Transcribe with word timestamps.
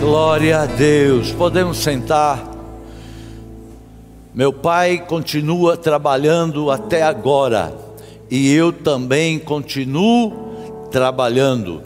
Glória 0.00 0.60
a 0.60 0.64
Deus. 0.66 1.30
Podemos 1.30 1.76
sentar. 1.76 2.50
Meu 4.34 4.50
pai 4.50 5.04
continua 5.04 5.76
trabalhando 5.76 6.70
até 6.70 7.02
agora 7.02 7.76
e 8.30 8.50
eu 8.50 8.72
também 8.72 9.38
continuo 9.38 10.88
trabalhando. 10.90 11.82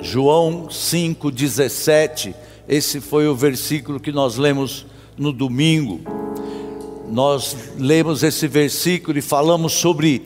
João 0.00 0.66
5,17, 0.66 2.34
esse 2.68 3.00
foi 3.00 3.28
o 3.28 3.36
versículo 3.36 4.00
que 4.00 4.10
nós 4.10 4.36
lemos 4.36 4.84
no 5.16 5.32
domingo. 5.32 6.00
Nós 7.12 7.56
lemos 7.78 8.24
esse 8.24 8.48
versículo 8.48 9.16
e 9.16 9.22
falamos 9.22 9.74
sobre 9.74 10.24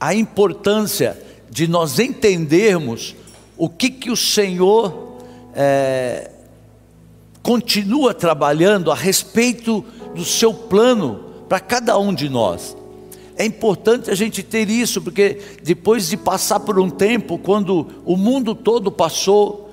a 0.00 0.12
importância 0.12 1.16
de 1.48 1.68
nós 1.68 2.00
entendermos 2.00 3.14
o 3.56 3.68
que, 3.68 3.88
que 3.90 4.10
o 4.10 4.16
Senhor 4.16 5.12
é, 5.54 6.31
continua 7.42 8.14
trabalhando 8.14 8.90
a 8.90 8.94
respeito 8.94 9.84
do 10.14 10.24
seu 10.24 10.54
plano 10.54 11.24
para 11.48 11.58
cada 11.60 11.98
um 11.98 12.14
de 12.14 12.28
nós. 12.28 12.76
É 13.36 13.44
importante 13.44 14.10
a 14.10 14.14
gente 14.14 14.42
ter 14.42 14.68
isso, 14.68 15.00
porque 15.02 15.40
depois 15.62 16.08
de 16.08 16.16
passar 16.16 16.60
por 16.60 16.78
um 16.78 16.88
tempo, 16.88 17.38
quando 17.38 17.88
o 18.04 18.16
mundo 18.16 18.54
todo 18.54 18.92
passou, 18.92 19.72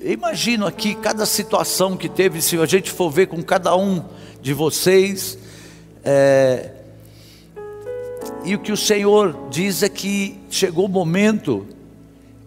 imagino 0.00 0.66
aqui 0.66 0.94
cada 0.94 1.24
situação 1.24 1.96
que 1.96 2.08
teve, 2.08 2.42
se 2.42 2.58
a 2.58 2.66
gente 2.66 2.90
for 2.90 3.10
ver 3.10 3.28
com 3.28 3.42
cada 3.42 3.74
um 3.76 4.04
de 4.42 4.52
vocês, 4.52 5.38
é, 6.04 6.72
e 8.44 8.54
o 8.54 8.58
que 8.58 8.72
o 8.72 8.76
Senhor 8.76 9.36
diz 9.50 9.82
é 9.82 9.88
que 9.88 10.38
chegou 10.50 10.86
o 10.86 10.88
momento 10.88 11.66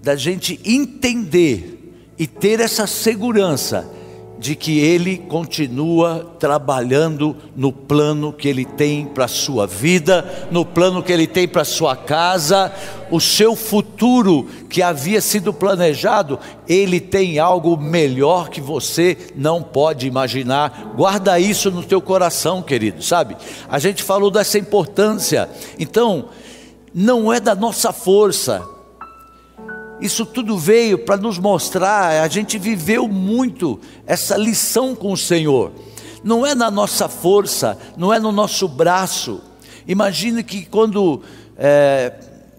da 0.04 0.16
gente 0.16 0.60
entender 0.66 1.94
e 2.18 2.28
ter 2.28 2.60
essa 2.60 2.86
segurança 2.86 3.90
de 4.42 4.56
que 4.56 4.80
Ele 4.80 5.20
continua 5.20 6.36
trabalhando 6.40 7.38
no 7.56 7.72
plano 7.72 8.34
que 8.34 8.48
Ele 8.48 8.66
tem 8.66 9.06
para 9.06 9.26
a 9.26 9.28
sua 9.28 9.68
vida, 9.68 10.48
no 10.50 10.66
plano 10.66 11.04
que 11.04 11.14
Ele 11.14 11.28
tem 11.28 11.48
para 11.48 11.62
a 11.62 11.66
sua 11.66 11.96
casa, 11.96 12.74
o 13.12 13.20
seu 13.20 13.56
futuro 13.56 14.48
que 14.68 14.82
havia 14.82 15.22
sido 15.22 15.54
planejado, 15.54 16.40
Ele 16.68 17.00
tem 17.00 17.38
algo 17.38 17.78
melhor 17.78 18.50
que 18.50 18.60
você 18.60 19.16
não 19.36 19.62
pode 19.62 20.08
imaginar. 20.08 20.92
Guarda 20.98 21.40
isso 21.40 21.70
no 21.70 21.84
teu 21.84 22.02
coração, 22.02 22.64
querido, 22.64 23.04
sabe? 23.04 23.38
A 23.70 23.78
gente 23.78 24.02
falou 24.02 24.32
dessa 24.32 24.58
importância, 24.58 25.48
então, 25.78 26.30
não 26.92 27.32
é 27.32 27.40
da 27.40 27.54
nossa 27.54 27.94
força, 27.94 28.68
isso 30.02 30.26
tudo 30.26 30.58
veio 30.58 30.98
para 30.98 31.16
nos 31.16 31.38
mostrar, 31.38 32.24
a 32.24 32.28
gente 32.28 32.58
viveu 32.58 33.08
muito 33.08 33.80
essa 34.06 34.36
lição 34.36 34.96
com 34.96 35.14
o 35.14 35.18
Senhor. 35.18 35.72
Não 36.24 36.46
é 36.46 36.56
na 36.56 36.72
nossa 36.72 37.08
força, 37.08 37.78
não 37.96 38.14
é 38.14 38.20
no 38.20 38.32
nosso 38.32 38.68
braço. 38.68 39.42
Imagine 39.88 40.44
que 40.44 40.66
quando 40.66 41.22
é, 41.58 42.14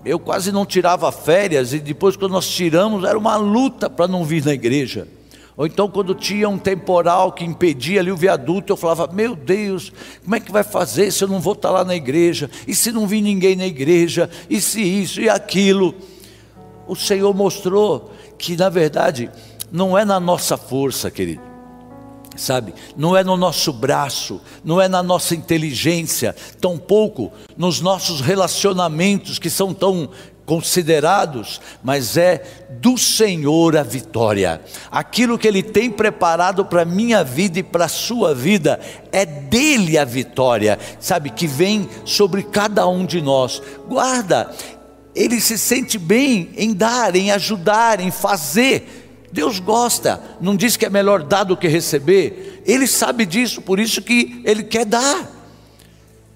eu 0.05 0.19
quase 0.19 0.53
não 0.53 0.65
tirava 0.65 1.11
férias 1.11 1.73
e 1.73 1.79
depois 1.79 2.17
quando 2.17 2.33
nós 2.33 2.48
tiramos 2.48 3.05
era 3.05 3.19
uma 3.19 3.37
luta 3.37 3.91
para 3.91 4.09
não 4.09 4.25
vir 4.25 4.45
na 4.45 4.53
igreja. 4.53 5.09
Ou 5.57 5.67
então 5.67 5.89
quando 5.89 6.15
tinha 6.15 6.48
um 6.48 6.59
temporal 6.59 7.33
que 7.33 7.45
impedia 7.45 8.01
ali 8.01 8.11
o 8.11 8.17
viaduto, 8.17 8.73
eu 8.73 8.77
falava: 8.77 9.13
"Meu 9.13 9.37
Deus, 9.37 9.93
como 10.23 10.35
é 10.35 10.41
que 10.41 10.51
vai 10.51 10.63
fazer 10.63 11.11
se 11.11 11.23
eu 11.23 11.29
não 11.29 11.41
vou 11.41 11.53
estar 11.53 11.70
lá 11.70 11.85
na 11.85 11.95
igreja? 11.95 12.51
E 12.67 12.75
se 12.75 12.91
não 12.91 13.07
vir 13.07 13.20
ninguém 13.20 13.55
na 13.55 13.67
igreja? 13.67 14.31
E 14.48 14.61
se 14.61 14.81
isso 14.81 15.20
e 15.20 15.29
aquilo?" 15.29 15.95
O 16.93 16.97
Senhor 16.97 17.35
mostrou 17.35 18.12
que, 18.39 18.57
na 18.57 18.69
verdade, 18.69 19.31
não 19.71 19.97
é 19.97 20.05
na 20.05 20.21
nossa 20.21 20.57
força, 20.57 21.11
querido, 21.11 21.43
sabe, 22.37 22.75
não 22.97 23.17
é 23.17 23.25
no 23.25 23.37
nosso 23.37 23.73
braço, 23.73 24.41
não 24.65 24.81
é 24.81 24.89
na 24.89 25.03
nossa 25.03 25.35
inteligência, 25.35 26.35
tampouco 26.61 27.33
nos 27.57 27.81
nossos 27.81 28.20
relacionamentos 28.20 29.39
que 29.39 29.51
são 29.51 29.73
tão 29.73 30.11
considerados, 30.45 31.61
mas 31.83 32.17
é 32.17 32.42
do 32.80 32.98
Senhor 32.98 33.77
a 33.77 33.83
vitória. 33.83 34.61
Aquilo 34.91 35.39
que 35.39 35.47
Ele 35.47 35.63
tem 35.63 35.91
preparado 35.91 36.64
para 36.64 36.83
a 36.83 36.86
minha 36.86 37.23
vida 37.23 37.61
e 37.61 37.63
para 37.63 37.85
a 37.85 37.89
sua 37.89 38.35
vida, 38.35 38.79
é 39.13 39.24
dele 39.24 39.97
a 39.97 40.05
vitória, 40.05 40.79
sabe, 40.98 41.30
que 41.30 41.47
vem 41.47 41.89
sobre 42.05 42.42
cada 42.42 42.86
um 42.86 43.07
de 43.07 43.23
nós. 43.23 43.63
Guarda, 43.89 44.51
ele 45.14 45.40
se 45.40 45.58
sente 45.58 45.98
bem 45.98 46.50
em 46.56 46.73
dar, 46.73 47.14
em 47.14 47.30
ajudar, 47.30 48.00
em 48.00 48.11
fazer. 48.11 49.28
Deus 49.33 49.58
gosta, 49.58 50.20
não 50.40 50.55
diz 50.55 50.77
que 50.77 50.84
é 50.84 50.90
melhor 50.90 51.23
dar 51.23 51.45
do 51.45 51.56
que 51.56 51.68
receber. 51.68 52.62
Ele 52.67 52.86
sabe 52.86 53.24
disso, 53.24 53.62
por 53.62 53.80
isso 53.80 54.02
que 54.02 54.42
ele 54.45 54.62
quer 54.62 54.84
dar. 54.84 55.42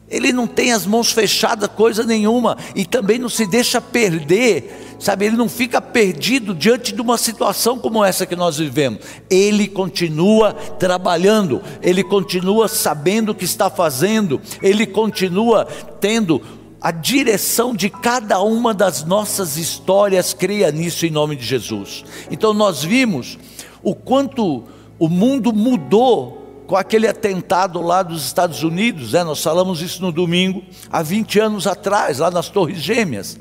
Ele 0.08 0.32
não 0.32 0.46
tem 0.46 0.72
as 0.72 0.86
mãos 0.86 1.10
fechadas, 1.10 1.68
coisa 1.74 2.04
nenhuma, 2.04 2.56
e 2.76 2.84
também 2.84 3.18
não 3.18 3.28
se 3.28 3.44
deixa 3.44 3.80
perder, 3.80 4.96
sabe? 5.00 5.26
Ele 5.26 5.36
não 5.36 5.48
fica 5.48 5.80
perdido 5.80 6.54
diante 6.54 6.94
de 6.94 7.00
uma 7.00 7.18
situação 7.18 7.78
como 7.78 8.04
essa 8.04 8.24
que 8.24 8.36
nós 8.36 8.56
vivemos. 8.56 9.00
Ele 9.28 9.66
continua 9.66 10.52
trabalhando, 10.52 11.60
ele 11.82 12.04
continua 12.04 12.68
sabendo 12.68 13.32
o 13.32 13.34
que 13.34 13.44
está 13.44 13.68
fazendo, 13.68 14.40
ele 14.62 14.86
continua 14.86 15.64
tendo 16.00 16.40
a 16.80 16.90
direção 16.90 17.74
de 17.74 17.88
cada 17.88 18.40
uma 18.40 18.74
das 18.74 19.04
nossas 19.04 19.56
histórias, 19.56 20.34
creia 20.34 20.70
nisso 20.70 21.06
em 21.06 21.10
nome 21.10 21.36
de 21.36 21.44
Jesus. 21.44 22.04
Então 22.30 22.52
nós 22.52 22.82
vimos 22.82 23.38
o 23.82 23.94
quanto 23.94 24.64
o 24.98 25.08
mundo 25.08 25.52
mudou 25.52 26.64
com 26.66 26.76
aquele 26.76 27.06
atentado 27.06 27.80
lá 27.80 28.02
dos 28.02 28.24
Estados 28.24 28.62
Unidos, 28.62 29.12
né? 29.12 29.22
nós 29.22 29.42
falamos 29.42 29.80
isso 29.80 30.02
no 30.02 30.10
domingo, 30.10 30.64
há 30.90 31.02
20 31.02 31.38
anos 31.38 31.66
atrás, 31.66 32.18
lá 32.18 32.30
nas 32.30 32.48
Torres 32.48 32.78
Gêmeas. 32.78 33.38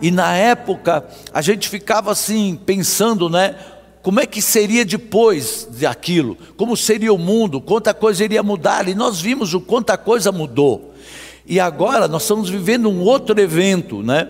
E 0.00 0.10
na 0.10 0.34
época 0.36 1.06
a 1.32 1.40
gente 1.40 1.68
ficava 1.68 2.12
assim, 2.12 2.58
pensando, 2.66 3.30
né? 3.30 3.56
Como 4.02 4.18
é 4.18 4.26
que 4.26 4.42
seria 4.42 4.84
depois 4.84 5.68
daquilo? 5.70 6.36
Como 6.56 6.76
seria 6.76 7.14
o 7.14 7.18
mundo? 7.18 7.60
Quanta 7.60 7.94
coisa 7.94 8.24
iria 8.24 8.42
mudar? 8.42 8.88
E 8.88 8.96
nós 8.96 9.20
vimos 9.20 9.54
o 9.54 9.60
quanta 9.60 9.96
coisa 9.96 10.32
mudou. 10.32 10.91
E 11.46 11.58
agora 11.58 12.06
nós 12.06 12.22
estamos 12.22 12.48
vivendo 12.48 12.88
um 12.88 13.02
outro 13.02 13.38
evento, 13.40 14.02
né? 14.02 14.28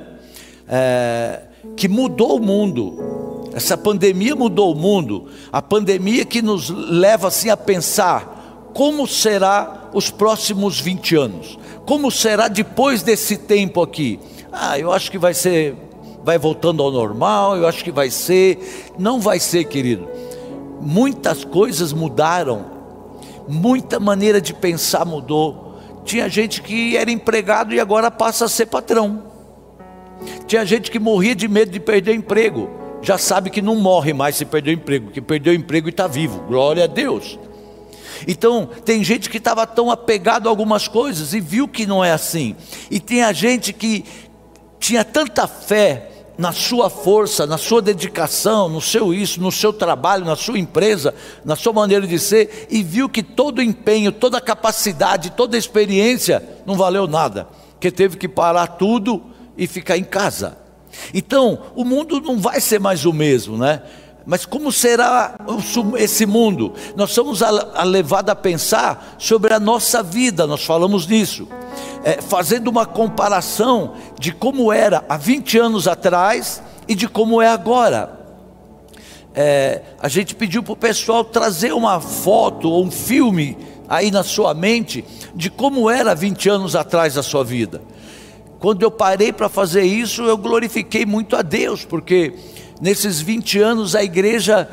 É, 0.69 1.43
que 1.77 1.89
mudou 1.89 2.37
o 2.37 2.41
mundo. 2.41 3.51
Essa 3.55 3.77
pandemia 3.77 4.35
mudou 4.35 4.73
o 4.73 4.75
mundo. 4.75 5.29
A 5.53 5.61
pandemia 5.61 6.25
que 6.25 6.41
nos 6.41 6.71
leva 6.71 7.29
assim 7.29 7.51
a 7.51 7.57
pensar 7.57 8.71
como 8.75 9.07
será 9.07 9.91
os 9.93 10.11
próximos 10.11 10.81
20 10.81 11.17
anos? 11.17 11.59
Como 11.85 12.11
será 12.11 12.49
depois 12.49 13.03
desse 13.03 13.37
tempo 13.37 13.83
aqui? 13.83 14.19
Ah, 14.51 14.79
eu 14.79 14.91
acho 14.93 15.11
que 15.11 15.19
vai 15.19 15.35
ser, 15.35 15.77
vai 16.25 16.39
voltando 16.39 16.83
ao 16.83 16.91
normal, 16.91 17.57
eu 17.57 17.67
acho 17.67 17.85
que 17.85 17.93
vai 17.93 18.11
ser. 18.11 18.93
Não 18.99 19.21
vai 19.21 19.39
ser, 19.39 19.65
querido. 19.65 20.09
Muitas 20.81 21.45
coisas 21.45 21.93
mudaram, 21.93 22.65
muita 23.47 24.01
maneira 24.01 24.41
de 24.41 24.55
pensar 24.55 25.05
mudou 25.05 25.72
tinha 26.05 26.29
gente 26.29 26.63
que 26.63 26.97
era 26.97 27.11
empregado 27.11 27.75
e 27.75 27.81
agora 27.81 28.11
passa 28.11 28.45
a 28.45 28.49
ser 28.49 28.67
patrão. 28.67 29.25
Tinha 30.47 30.65
gente 30.65 30.91
que 30.91 30.99
morria 30.99 31.35
de 31.35 31.49
medo 31.49 31.71
de 31.71 31.81
perder 31.81 32.15
emprego. 32.15 32.71
Já 33.03 33.19
sabe 33.19 33.51
que 33.51 33.61
não 33.61 33.77
morre 33.77 34.13
mais 34.13 34.37
se 34.37 34.45
perder 34.45 34.73
emprego, 34.73 35.11
que 35.11 35.21
perdeu 35.21 35.53
emprego 35.53 35.89
e 35.89 35.91
está 35.91 36.07
vivo. 36.07 36.41
Glória 36.47 36.85
a 36.85 36.87
Deus. 36.87 37.39
Então, 38.27 38.69
tem 38.85 39.03
gente 39.03 39.29
que 39.29 39.39
estava 39.39 39.67
tão 39.67 39.91
apegado 39.91 40.47
a 40.47 40.51
algumas 40.51 40.87
coisas 40.87 41.35
e 41.35 41.41
viu 41.41 41.67
que 41.67 41.87
não 41.87 42.05
é 42.05 42.13
assim. 42.13 42.55
E 42.91 43.01
tem 43.01 43.23
a 43.25 43.33
gente 43.33 43.73
que 43.73 44.05
tinha 44.79 45.05
tanta 45.05 45.49
fé 45.49 46.12
na 46.39 46.53
sua 46.53 46.89
força, 46.89 47.47
na 47.47 47.59
sua 47.59 47.83
dedicação, 47.83 48.69
no 48.69 48.81
seu 48.81 49.13
isso, 49.13 49.41
no 49.41 49.53
seu 49.53 49.73
trabalho, 49.73 50.25
na 50.25 50.37
sua 50.37 50.59
empresa, 50.59 51.15
na 51.45 51.57
sua 51.57 51.73
maneira 51.73 52.07
de 52.07 52.19
ser, 52.19 52.67
e 52.71 52.83
viu 52.83 53.09
que 53.09 53.23
todo 53.23 53.59
o 53.59 53.63
empenho, 53.63 54.11
toda 54.11 54.41
capacidade, 54.41 55.31
toda 55.31 55.59
experiência 55.59 56.43
não 56.65 56.75
valeu 56.75 57.07
nada, 57.07 57.49
que 57.79 57.91
teve 57.91 58.17
que 58.17 58.29
parar 58.29 58.67
tudo 58.67 59.23
e 59.57 59.67
ficar 59.67 59.97
em 59.97 60.05
casa. 60.05 60.59
Então, 61.15 61.59
o 61.75 61.85
mundo 61.85 62.21
não 62.21 62.39
vai 62.39 62.61
ser 62.61 62.79
mais 62.79 63.05
o 63.05 63.13
mesmo, 63.13 63.57
né? 63.57 63.83
Mas 64.25 64.47
como 64.47 64.71
será 64.71 65.37
esse 65.99 66.25
mundo? 66.27 66.73
Nós 66.95 67.11
somos 67.11 67.41
levados 67.85 68.31
a 68.31 68.37
pensar 68.37 69.17
sobre 69.19 69.53
a 69.53 69.61
nossa 69.61 70.03
vida, 70.03 70.47
nós 70.47 70.65
falamos 70.65 71.07
nisso, 71.07 71.49
é, 72.05 72.21
fazendo 72.21 72.69
uma 72.69 72.87
comparação 72.87 73.95
de 74.19 74.33
como 74.33 74.73
era 74.73 75.05
há 75.09 75.17
20 75.17 75.59
anos 75.59 75.89
atrás 75.89 76.63
e 76.87 76.95
de 76.95 77.09
como 77.09 77.43
é 77.43 77.49
agora. 77.49 78.21
É, 79.35 79.83
a 80.01 80.09
gente 80.09 80.35
pediu 80.35 80.63
para 80.63 80.73
o 80.73 80.77
pessoal 80.77 81.25
trazer 81.25 81.73
uma 81.73 82.01
foto 82.01 82.71
ou 82.71 82.85
um 82.85 82.91
filme 82.91 83.57
aí 83.89 84.11
na 84.11 84.23
sua 84.23 84.55
mente 84.55 85.05
de 85.35 85.51
como 85.51 85.91
era 85.91 86.15
20 86.15 86.49
anos 86.49 86.77
atrás 86.77 87.15
da 87.15 87.23
sua 87.23 87.43
vida. 87.43 87.81
Quando 88.59 88.83
eu 88.83 88.91
parei 88.91 89.33
para 89.33 89.49
fazer 89.49 89.83
isso, 89.83 90.23
eu 90.23 90.37
glorifiquei 90.37 91.05
muito 91.05 91.35
a 91.35 91.43
Deus, 91.43 91.85
porque 91.85 92.33
nesses 92.83 93.21
20 93.21 93.61
anos 93.61 93.95
a 93.95 94.03
igreja 94.03 94.69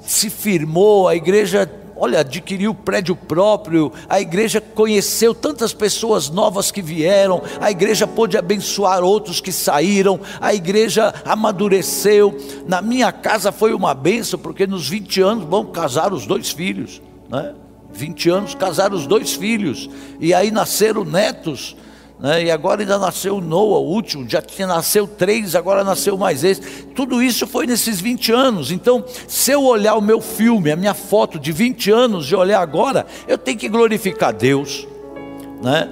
se 0.00 0.30
firmou, 0.30 1.06
a 1.06 1.14
igreja 1.14 1.70
olha, 1.94 2.18
adquiriu 2.20 2.74
prédio 2.74 3.14
próprio, 3.14 3.92
a 4.08 4.20
igreja 4.20 4.60
conheceu 4.60 5.32
tantas 5.32 5.72
pessoas 5.72 6.28
novas 6.28 6.72
que 6.72 6.82
vieram, 6.82 7.40
a 7.60 7.70
igreja 7.70 8.08
pôde 8.08 8.36
abençoar 8.36 9.04
outros 9.04 9.40
que 9.40 9.52
saíram, 9.52 10.18
a 10.40 10.52
igreja 10.52 11.14
amadureceu. 11.24 12.36
Na 12.66 12.82
minha 12.82 13.12
casa 13.12 13.52
foi 13.52 13.72
uma 13.72 13.94
benção, 13.94 14.36
porque 14.36 14.66
nos 14.66 14.88
20 14.88 15.20
anos 15.20 15.44
vão 15.44 15.66
casar 15.66 16.12
os 16.12 16.26
dois 16.26 16.50
filhos, 16.50 17.00
né? 17.28 17.54
20 17.92 18.30
anos 18.30 18.54
casaram 18.56 18.96
os 18.96 19.06
dois 19.06 19.34
filhos, 19.34 19.88
e 20.18 20.34
aí 20.34 20.50
nasceram 20.50 21.04
netos 21.04 21.76
né? 22.22 22.44
e 22.44 22.50
agora 22.52 22.82
ainda 22.82 22.98
nasceu 22.98 23.40
Noah, 23.40 23.80
o 23.80 23.88
último, 23.88 24.28
já 24.28 24.40
tinha 24.40 24.64
nasceu 24.64 25.08
três, 25.08 25.56
agora 25.56 25.82
nasceu 25.82 26.16
mais 26.16 26.44
esse. 26.44 26.60
Tudo 26.94 27.20
isso 27.20 27.48
foi 27.48 27.66
nesses 27.66 28.00
20 28.00 28.30
anos. 28.30 28.70
Então, 28.70 29.04
se 29.26 29.50
eu 29.50 29.64
olhar 29.64 29.96
o 29.96 30.00
meu 30.00 30.20
filme, 30.20 30.70
a 30.70 30.76
minha 30.76 30.94
foto 30.94 31.36
de 31.36 31.50
20 31.50 31.90
anos 31.90 32.30
e 32.30 32.36
olhar 32.36 32.60
agora, 32.60 33.04
eu 33.26 33.36
tenho 33.36 33.58
que 33.58 33.68
glorificar 33.68 34.32
Deus. 34.32 34.86
Né? 35.60 35.90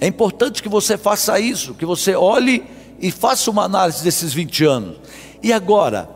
É 0.00 0.06
importante 0.06 0.62
que 0.62 0.68
você 0.68 0.96
faça 0.96 1.40
isso, 1.40 1.74
que 1.74 1.84
você 1.84 2.14
olhe 2.14 2.62
e 3.00 3.10
faça 3.10 3.50
uma 3.50 3.64
análise 3.64 4.04
desses 4.04 4.32
20 4.32 4.64
anos. 4.64 4.96
E 5.42 5.52
agora, 5.52 6.08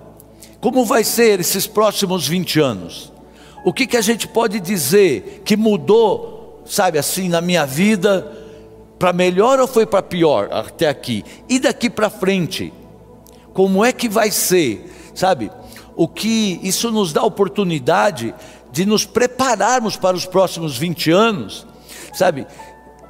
como 0.61 0.85
vai 0.85 1.03
ser 1.03 1.41
esses 1.41 1.67
próximos 1.67 2.29
20 2.29 2.61
anos? 2.61 3.13
O 3.65 3.73
que, 3.73 3.89
que 3.89 3.97
a 3.97 4.01
gente 4.01 4.29
pode 4.29 4.61
dizer 4.61 5.43
que 5.45 5.57
mudou, 5.57 6.63
sabe 6.65 6.97
assim, 6.97 7.29
na 7.29 7.41
minha 7.41 7.67
vida? 7.67 8.48
Para 8.99 9.13
melhor 9.13 9.61
ou 9.61 9.67
foi 9.67 9.87
para 9.87 10.03
pior 10.03 10.49
até 10.51 10.89
aqui? 10.89 11.25
E 11.49 11.59
daqui 11.59 11.89
para 11.89 12.11
frente? 12.11 12.73
Como 13.53 13.85
é 13.85 13.93
que 13.93 14.09
vai 14.09 14.31
ser? 14.31 15.11
Sabe? 15.15 15.51
O 15.97 16.07
que 16.07 16.61
isso 16.63 16.91
nos 16.91 17.13
dá 17.13 17.23
oportunidade 17.23 18.35
de 18.71 18.85
nos 18.85 19.05
prepararmos 19.05 19.97
para 19.97 20.17
os 20.17 20.27
próximos 20.27 20.77
20 20.77 21.11
anos, 21.11 21.67
sabe? 22.13 22.47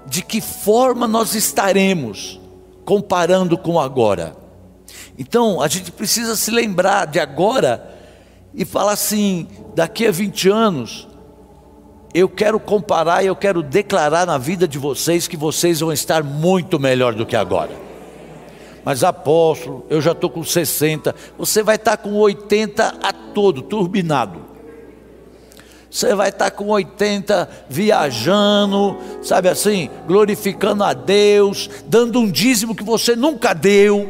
De 0.06 0.22
que 0.22 0.40
forma 0.40 1.06
nós 1.06 1.34
estaremos 1.34 2.40
comparando 2.84 3.58
com 3.58 3.78
agora? 3.78 4.36
Então, 5.18 5.60
a 5.60 5.68
gente 5.68 5.90
precisa 5.90 6.36
se 6.36 6.50
lembrar 6.50 7.06
de 7.06 7.18
agora 7.18 7.94
e 8.54 8.64
falar 8.64 8.92
assim: 8.92 9.48
daqui 9.74 10.06
a 10.06 10.12
20 10.12 10.48
anos, 10.48 11.08
eu 12.18 12.28
quero 12.28 12.58
comparar 12.58 13.22
e 13.22 13.26
eu 13.26 13.36
quero 13.36 13.62
declarar 13.62 14.26
na 14.26 14.38
vida 14.38 14.66
de 14.66 14.78
vocês 14.78 15.28
que 15.28 15.36
vocês 15.36 15.80
vão 15.80 15.92
estar 15.92 16.22
muito 16.22 16.78
melhor 16.78 17.14
do 17.14 17.24
que 17.24 17.36
agora. 17.36 17.70
Mas 18.84 19.04
apóstolo, 19.04 19.86
eu 19.88 20.00
já 20.00 20.12
estou 20.12 20.30
com 20.30 20.42
60, 20.42 21.14
você 21.36 21.62
vai 21.62 21.76
estar 21.76 21.96
com 21.96 22.14
80 22.14 22.98
a 23.02 23.12
todo, 23.12 23.62
turbinado. 23.62 24.46
Você 25.90 26.14
vai 26.14 26.28
estar 26.28 26.50
com 26.50 26.66
80 26.68 27.48
viajando, 27.68 28.96
sabe 29.22 29.48
assim, 29.48 29.88
glorificando 30.06 30.84
a 30.84 30.92
Deus, 30.92 31.70
dando 31.86 32.18
um 32.20 32.30
dízimo 32.30 32.74
que 32.74 32.84
você 32.84 33.16
nunca 33.16 33.54
deu. 33.54 34.08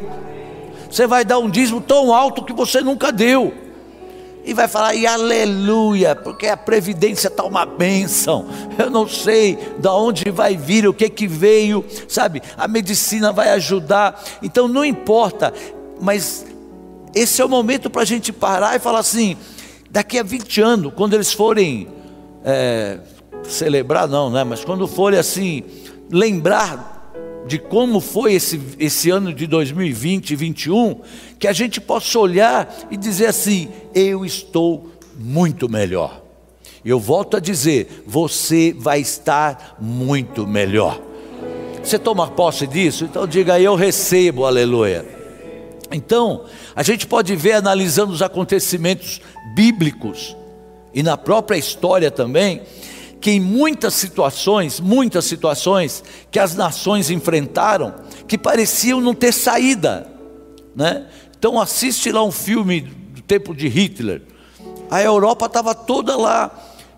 Você 0.89 1.05
vai 1.07 1.23
dar 1.23 1.39
um 1.39 1.49
dízimo 1.49 1.79
tão 1.79 2.13
alto 2.13 2.43
que 2.43 2.53
você 2.53 2.81
nunca 2.81 3.11
deu 3.11 3.68
e 4.49 4.53
vai 4.53 4.67
falar, 4.67 4.95
e 4.95 5.05
aleluia, 5.05 6.15
porque 6.15 6.47
a 6.47 6.57
previdência 6.57 7.27
está 7.27 7.43
uma 7.43 7.67
bênção. 7.67 8.47
Eu 8.79 8.89
não 8.89 9.07
sei 9.07 9.55
de 9.77 9.87
onde 9.87 10.31
vai 10.31 10.57
vir, 10.57 10.87
o 10.87 10.93
que 10.93 11.07
que 11.07 11.27
veio, 11.27 11.85
sabe? 12.07 12.41
A 12.57 12.67
medicina 12.67 13.31
vai 13.31 13.51
ajudar, 13.51 14.19
então 14.41 14.67
não 14.67 14.83
importa, 14.83 15.53
mas 16.01 16.47
esse 17.13 17.39
é 17.39 17.45
o 17.45 17.49
momento 17.49 17.91
para 17.91 18.01
a 18.01 18.05
gente 18.05 18.33
parar 18.33 18.75
e 18.75 18.79
falar 18.79 18.99
assim: 18.99 19.37
daqui 19.91 20.17
a 20.17 20.23
20 20.23 20.61
anos, 20.61 20.93
quando 20.95 21.13
eles 21.13 21.31
forem 21.31 21.87
é, 22.43 22.97
celebrar, 23.43 24.07
não, 24.07 24.31
né? 24.31 24.43
Mas 24.43 24.65
quando 24.65 24.87
forem 24.87 25.19
assim, 25.19 25.63
lembrar 26.11 26.98
de 27.47 27.57
como 27.57 27.99
foi 27.99 28.33
esse, 28.33 28.59
esse 28.79 29.09
ano 29.09 29.33
de 29.33 29.47
2020 29.47 30.31
e 30.31 30.35
2021, 30.35 31.01
que 31.37 31.47
a 31.47 31.53
gente 31.53 31.81
possa 31.81 32.19
olhar 32.19 32.87
e 32.91 32.97
dizer 32.97 33.27
assim: 33.27 33.69
eu 33.93 34.25
estou 34.25 34.91
muito 35.17 35.69
melhor. 35.69 36.21
Eu 36.83 36.99
volto 36.99 37.37
a 37.37 37.39
dizer: 37.39 38.03
você 38.05 38.75
vai 38.77 38.99
estar 38.99 39.77
muito 39.79 40.47
melhor. 40.47 41.01
Você 41.83 41.97
toma 41.97 42.27
posse 42.27 42.67
disso? 42.67 43.05
Então 43.05 43.27
diga: 43.27 43.59
eu 43.59 43.75
recebo, 43.75 44.45
aleluia. 44.45 45.05
Então, 45.91 46.45
a 46.75 46.83
gente 46.83 47.07
pode 47.07 47.35
ver 47.35 47.53
analisando 47.53 48.13
os 48.13 48.21
acontecimentos 48.21 49.19
bíblicos 49.55 50.35
e 50.93 51.03
na 51.03 51.17
própria 51.17 51.57
história 51.57 52.09
também, 52.11 52.61
que 53.21 53.31
em 53.31 53.39
muitas 53.39 53.93
situações, 53.93 54.79
muitas 54.79 55.25
situações 55.25 56.03
que 56.31 56.39
as 56.39 56.55
nações 56.55 57.09
enfrentaram, 57.09 57.93
que 58.27 58.37
pareciam 58.37 59.01
não 59.01 59.13
ter 59.13 59.33
saída, 59.33 60.07
né? 60.75 61.07
Então 61.37 61.59
assiste 61.59 62.11
lá 62.11 62.23
um 62.23 62.31
filme 62.31 62.81
do 62.81 63.21
tempo 63.21 63.53
de 63.53 63.67
Hitler. 63.67 64.21
A 64.89 65.01
Europa 65.01 65.45
estava 65.45 65.75
toda 65.75 66.17
lá 66.17 66.51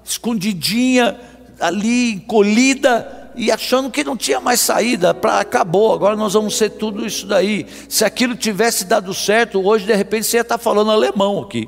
escondidinha, 0.04 1.20
ali 1.60 2.14
encolhida 2.14 3.32
e 3.36 3.52
achando 3.52 3.90
que 3.90 4.04
não 4.04 4.18
tinha 4.18 4.40
mais 4.40 4.60
saída, 4.60 5.14
para 5.14 5.40
acabou, 5.40 5.94
agora 5.94 6.16
nós 6.16 6.34
vamos 6.34 6.58
ser 6.58 6.72
tudo 6.72 7.06
isso 7.06 7.26
daí. 7.26 7.66
Se 7.88 8.04
aquilo 8.04 8.36
tivesse 8.36 8.86
dado 8.86 9.14
certo, 9.14 9.66
hoje 9.66 9.86
de 9.86 9.96
repente 9.96 10.26
você 10.26 10.38
ia 10.38 10.42
estar 10.42 10.58
falando 10.58 10.92
alemão 10.92 11.40
aqui. 11.40 11.68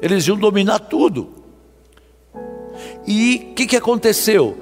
Eles 0.00 0.26
iam 0.26 0.36
dominar 0.36 0.78
tudo. 0.78 1.41
E 3.06 3.48
o 3.50 3.54
que, 3.54 3.66
que 3.66 3.76
aconteceu? 3.76 4.58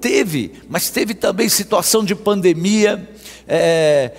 Teve, 0.00 0.52
mas 0.68 0.90
teve 0.90 1.14
também 1.14 1.48
situação 1.48 2.04
de 2.04 2.14
pandemia, 2.14 3.08
é, 3.48 4.12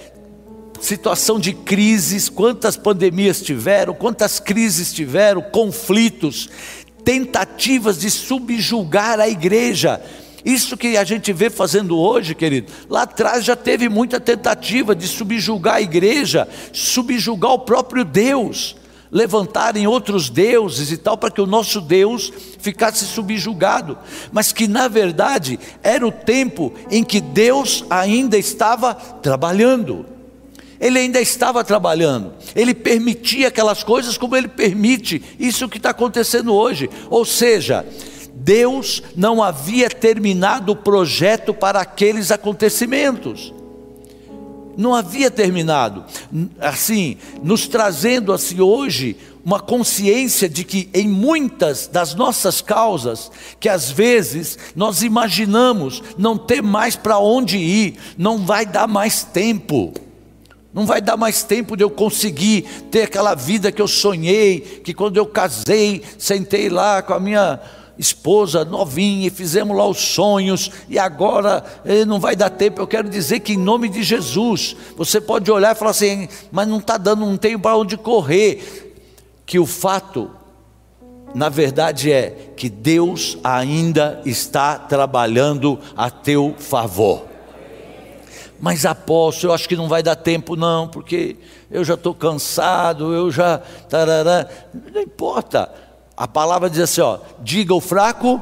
situação 0.81 1.39
de 1.39 1.53
crises, 1.53 2.29
quantas 2.29 2.77
pandemias 2.77 3.41
tiveram, 3.41 3.93
quantas 3.93 4.39
crises 4.39 4.93
tiveram, 4.93 5.41
conflitos, 5.41 6.49
tentativas 7.03 7.99
de 7.99 8.09
subjugar 8.09 9.19
a 9.19 9.29
igreja. 9.29 10.01
Isso 10.43 10.77
que 10.77 10.95
a 10.95 11.03
gente 11.03 11.33
vê 11.33 11.49
fazendo 11.49 11.97
hoje, 11.97 12.35
querido, 12.35 12.71
lá 12.89 13.03
atrás 13.03 13.43
já 13.43 13.55
teve 13.55 13.89
muita 13.89 14.19
tentativa 14.19 14.95
de 14.95 15.07
subjugar 15.07 15.75
a 15.75 15.81
igreja, 15.81 16.47
subjugar 16.71 17.51
o 17.51 17.59
próprio 17.59 18.05
Deus 18.05 18.75
levantarem 19.11 19.87
outros 19.87 20.29
deuses 20.29 20.91
e 20.91 20.97
tal, 20.97 21.17
para 21.17 21.31
que 21.31 21.41
o 21.41 21.45
nosso 21.45 21.79
Deus 21.79 22.31
ficasse 22.59 23.05
subjugado, 23.05 23.97
mas 24.31 24.51
que 24.51 24.67
na 24.67 24.87
verdade 24.87 25.59
era 25.83 26.05
o 26.05 26.11
tempo 26.11 26.73
em 26.89 27.03
que 27.03 27.21
Deus 27.21 27.83
ainda 27.89 28.37
estava 28.37 28.93
trabalhando. 28.93 30.05
Ele 30.79 30.99
ainda 30.99 31.21
estava 31.21 31.63
trabalhando, 31.63 32.33
ele 32.53 32.73
permitia 32.73 33.47
aquelas 33.47 33.81
coisas 33.81 34.17
como 34.17 34.35
ele 34.35 34.49
permite 34.49 35.23
isso 35.39 35.69
que 35.69 35.77
está 35.77 35.91
acontecendo 35.91 36.53
hoje. 36.53 36.89
Ou 37.09 37.23
seja, 37.23 37.85
Deus 38.33 39.01
não 39.15 39.41
havia 39.41 39.89
terminado 39.89 40.73
o 40.73 40.75
projeto 40.75 41.53
para 41.53 41.79
aqueles 41.79 42.29
acontecimentos 42.29 43.53
não 44.77 44.93
havia 44.93 45.29
terminado. 45.31 46.03
Assim, 46.59 47.17
nos 47.43 47.67
trazendo 47.67 48.33
assim 48.33 48.59
hoje 48.59 49.17
uma 49.43 49.59
consciência 49.59 50.49
de 50.49 50.63
que 50.63 50.89
em 50.91 51.07
muitas 51.07 51.85
das 51.87 52.15
nossas 52.15 52.61
causas, 52.61 53.31
que 53.59 53.69
às 53.69 53.91
vezes 53.91 54.57
nós 54.75 55.03
imaginamos 55.03 56.01
não 56.17 56.35
ter 56.35 56.63
mais 56.63 56.95
para 56.95 57.19
onde 57.19 57.57
ir, 57.57 57.95
não 58.17 58.39
vai 58.39 58.65
dar 58.65 58.87
mais 58.87 59.23
tempo. 59.23 59.93
Não 60.73 60.85
vai 60.85 60.99
dar 60.99 61.15
mais 61.15 61.43
tempo 61.43 61.77
de 61.77 61.83
eu 61.83 61.89
conseguir 61.89 62.63
ter 62.91 63.03
aquela 63.03 63.33
vida 63.33 63.71
que 63.71 63.81
eu 63.81 63.87
sonhei, 63.87 64.59
que 64.83 64.93
quando 64.93 65.15
eu 65.15 65.25
casei, 65.25 66.01
sentei 66.17 66.67
lá 66.67 67.01
com 67.01 67.13
a 67.13 67.19
minha 67.19 67.61
esposa 67.97 68.65
novinha 68.65 69.27
e 69.27 69.29
fizemos 69.29 69.75
lá 69.75 69.87
os 69.87 69.97
sonhos 69.97 70.71
e 70.89 70.99
agora 70.99 71.63
eh, 71.85 72.05
não 72.05 72.19
vai 72.19 72.35
dar 72.35 72.49
tempo. 72.49 72.81
Eu 72.81 72.87
quero 72.87 73.09
dizer 73.09 73.39
que 73.39 73.53
em 73.53 73.57
nome 73.57 73.89
de 73.89 74.03
Jesus, 74.03 74.75
você 74.95 75.21
pode 75.21 75.49
olhar 75.51 75.75
e 75.75 75.79
falar 75.79 75.91
assim, 75.91 76.27
mas 76.51 76.67
não 76.67 76.77
está 76.77 76.97
dando, 76.97 77.25
não 77.25 77.37
tenho 77.37 77.59
para 77.59 77.77
onde 77.77 77.97
correr. 77.97 78.83
Que 79.45 79.59
o 79.59 79.65
fato, 79.65 80.31
na 81.33 81.49
verdade, 81.49 82.11
é 82.11 82.51
que 82.55 82.67
Deus 82.67 83.37
ainda 83.43 84.21
está 84.25 84.77
trabalhando 84.79 85.79
a 85.95 86.09
teu 86.09 86.55
favor. 86.57 87.25
Mas 88.59 88.85
apóstolo, 88.85 89.51
eu 89.51 89.55
acho 89.55 89.69
que 89.69 89.75
não 89.75 89.87
vai 89.87 90.01
dar 90.01 90.15
tempo, 90.15 90.55
não, 90.55 90.87
porque 90.87 91.35
eu 91.69 91.83
já 91.83 91.93
estou 91.93 92.13
cansado, 92.13 93.13
eu 93.13 93.29
já. 93.29 93.59
Tarará. 93.89 94.47
Não 94.93 95.01
importa 95.01 95.69
a 96.17 96.27
palavra 96.27 96.69
diz 96.69 96.79
assim: 96.79 97.01
ó, 97.01 97.19
diga 97.41 97.73
o 97.73 97.81
fraco, 97.81 98.41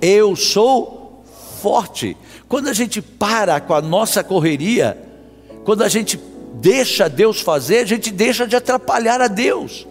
eu 0.00 0.36
sou 0.36 1.24
forte. 1.60 2.16
Quando 2.48 2.68
a 2.68 2.72
gente 2.72 3.02
para 3.02 3.60
com 3.60 3.74
a 3.74 3.82
nossa 3.82 4.22
correria, 4.22 4.96
quando 5.64 5.82
a 5.82 5.88
gente 5.88 6.18
deixa 6.54 7.08
Deus 7.08 7.40
fazer, 7.40 7.78
a 7.78 7.84
gente 7.84 8.10
deixa 8.10 8.46
de 8.46 8.56
atrapalhar 8.56 9.20
a 9.20 9.28
Deus. 9.28 9.86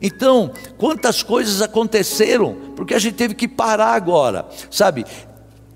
Então, 0.00 0.50
quantas 0.76 1.22
coisas 1.22 1.62
aconteceram, 1.62 2.56
porque 2.74 2.94
a 2.94 2.98
gente 2.98 3.14
teve 3.14 3.34
que 3.34 3.46
parar 3.46 3.94
agora, 3.94 4.48
sabe? 4.68 5.04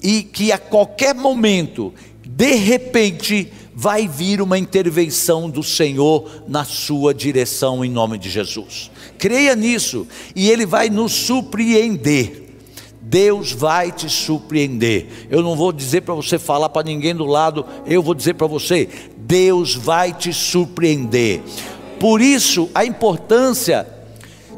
E 0.03 0.25
que 0.25 0.51
a 0.51 0.59
qualquer 0.59 1.15
momento, 1.15 1.95
de 2.25 2.55
repente, 2.55 3.53
vai 3.73 4.09
vir 4.09 4.43
uma 4.43 4.59
intervenção 4.59 5.49
do 5.49 5.63
Senhor 5.63 6.43
na 6.49 6.65
sua 6.65 7.15
direção 7.15 7.85
em 7.85 7.91
nome 7.91 8.19
de 8.19 8.29
Jesus. 8.29 8.91
Creia 9.19 9.55
nisso 9.55 10.07
e 10.35 10.51
ele 10.51 10.67
vai 10.67 10.91
nos 10.91 11.13
surpreender. 11.13 12.45
Deus 13.01 13.53
vai 13.53 13.93
te 13.93 14.11
surpreender. 14.11 15.07
Eu 15.31 15.41
não 15.41 15.55
vou 15.55 15.73
dizer 15.73 16.01
para 16.01 16.15
você 16.15 16.39
falar 16.39 16.69
para 16.69 16.87
ninguém 16.87 17.15
do 17.15 17.25
lado, 17.25 17.65
eu 17.87 18.03
vou 18.03 18.15
dizer 18.15 18.35
para 18.35 18.49
você: 18.49 18.89
Deus 19.17 19.75
vai 19.77 20.13
te 20.13 20.33
surpreender. 20.33 21.41
Por 22.01 22.21
isso, 22.21 22.69
a 22.75 22.85
importância 22.85 23.87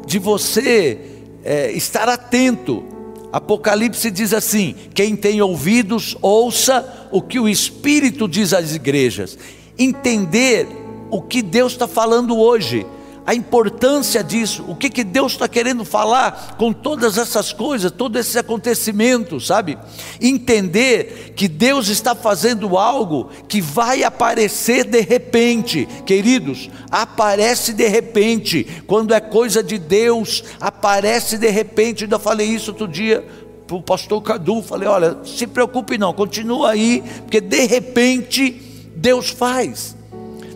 de 0.05 0.17
você 0.17 0.99
é, 1.43 1.71
estar 1.71 2.09
atento. 2.09 2.83
Apocalipse 3.31 4.09
diz 4.09 4.33
assim: 4.33 4.75
quem 4.95 5.15
tem 5.15 5.41
ouvidos, 5.41 6.17
ouça 6.19 7.07
o 7.11 7.21
que 7.21 7.39
o 7.39 7.47
Espírito 7.47 8.27
diz 8.27 8.51
às 8.53 8.73
igrejas. 8.73 9.37
Entender 9.77 10.67
o 11.11 11.21
que 11.21 11.43
Deus 11.43 11.73
está 11.73 11.87
falando 11.87 12.37
hoje 12.37 12.85
a 13.25 13.35
importância 13.35 14.23
disso, 14.23 14.65
o 14.67 14.75
que, 14.75 14.89
que 14.89 15.03
Deus 15.03 15.33
está 15.33 15.47
querendo 15.47 15.85
falar 15.85 16.55
com 16.57 16.73
todas 16.73 17.17
essas 17.17 17.53
coisas, 17.53 17.91
todos 17.91 18.19
esses 18.19 18.35
acontecimentos, 18.35 19.47
sabe? 19.47 19.77
Entender 20.19 21.33
que 21.35 21.47
Deus 21.47 21.89
está 21.89 22.15
fazendo 22.15 22.77
algo 22.77 23.29
que 23.47 23.61
vai 23.61 24.03
aparecer 24.03 24.85
de 24.85 25.01
repente, 25.01 25.87
queridos, 26.05 26.69
aparece 26.89 27.73
de 27.73 27.87
repente, 27.87 28.65
quando 28.87 29.13
é 29.13 29.19
coisa 29.19 29.61
de 29.61 29.77
Deus, 29.77 30.43
aparece 30.59 31.37
de 31.37 31.49
repente. 31.49 32.01
Eu 32.01 32.05
ainda 32.07 32.19
falei 32.19 32.47
isso 32.47 32.71
outro 32.71 32.87
dia 32.87 33.25
para 33.67 33.75
o 33.75 33.81
pastor 33.83 34.21
Cadu, 34.23 34.63
falei: 34.63 34.87
olha, 34.87 35.19
se 35.23 35.45
preocupe 35.45 35.97
não, 35.97 36.13
continua 36.13 36.71
aí, 36.71 37.03
porque 37.21 37.39
de 37.39 37.65
repente 37.67 38.89
Deus 38.95 39.29
faz, 39.29 39.95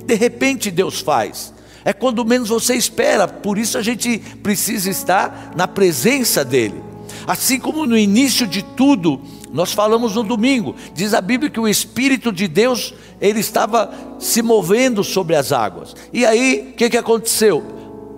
de 0.06 0.16
repente 0.16 0.72
Deus 0.72 1.00
faz 1.00 1.53
é 1.86 1.94
quando 1.94 2.26
menos 2.26 2.50
você 2.50 2.76
espera, 2.76 3.28
por 3.28 3.58
isso 3.58 3.78
a 3.78 3.82
gente 3.82 4.20
precisa 4.42 4.90
estar 4.90 5.54
na 5.56 5.68
presença 5.68 6.44
dEle. 6.44 6.82
Assim 7.28 7.60
como 7.60 7.86
no 7.86 7.98
início 7.98 8.48
de 8.48 8.64
tudo, 8.64 9.22
nós 9.52 9.72
falamos 9.72 10.16
no 10.16 10.24
domingo, 10.24 10.76
diz 10.94 11.14
a 11.14 11.22
Bíblia 11.22 11.50
que 11.50 11.60
o 11.60 11.68
Espírito 11.68 12.32
de 12.32 12.48
Deus, 12.48 12.94
ele 13.22 13.40
estava 13.40 13.94
se 14.20 14.42
movendo 14.42 15.04
sobre 15.04 15.36
as 15.36 15.52
águas. 15.52 15.96
E 16.12 16.26
aí, 16.26 16.70
o 16.72 16.74
que, 16.76 16.90
que 16.90 16.98
aconteceu? 16.98 17.64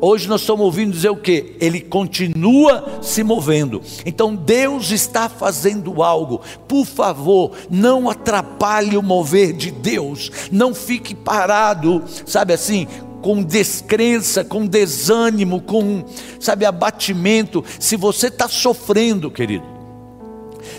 Hoje 0.01 0.27
nós 0.27 0.41
estamos 0.41 0.65
ouvindo 0.65 0.91
dizer 0.91 1.09
o 1.09 1.15
que? 1.15 1.55
Ele 1.59 1.79
continua 1.79 2.99
se 3.01 3.23
movendo. 3.23 3.81
Então 4.05 4.35
Deus 4.35 4.91
está 4.91 5.29
fazendo 5.29 6.03
algo. 6.03 6.41
Por 6.67 6.85
favor, 6.85 7.51
não 7.69 8.09
atrapalhe 8.09 8.97
o 8.97 9.01
mover 9.01 9.53
de 9.53 9.71
Deus. 9.71 10.31
Não 10.51 10.75
fique 10.75 11.15
parado, 11.15 12.03
sabe 12.25 12.53
assim, 12.53 12.87
com 13.25 13.41
descrença, 13.41 14.43
com 14.43 14.67
desânimo, 14.67 15.59
com, 15.59 16.05
sabe, 16.39 16.63
abatimento, 16.63 17.65
se 17.79 17.97
você 17.97 18.27
está 18.27 18.47
sofrendo, 18.47 19.31
querido, 19.31 19.65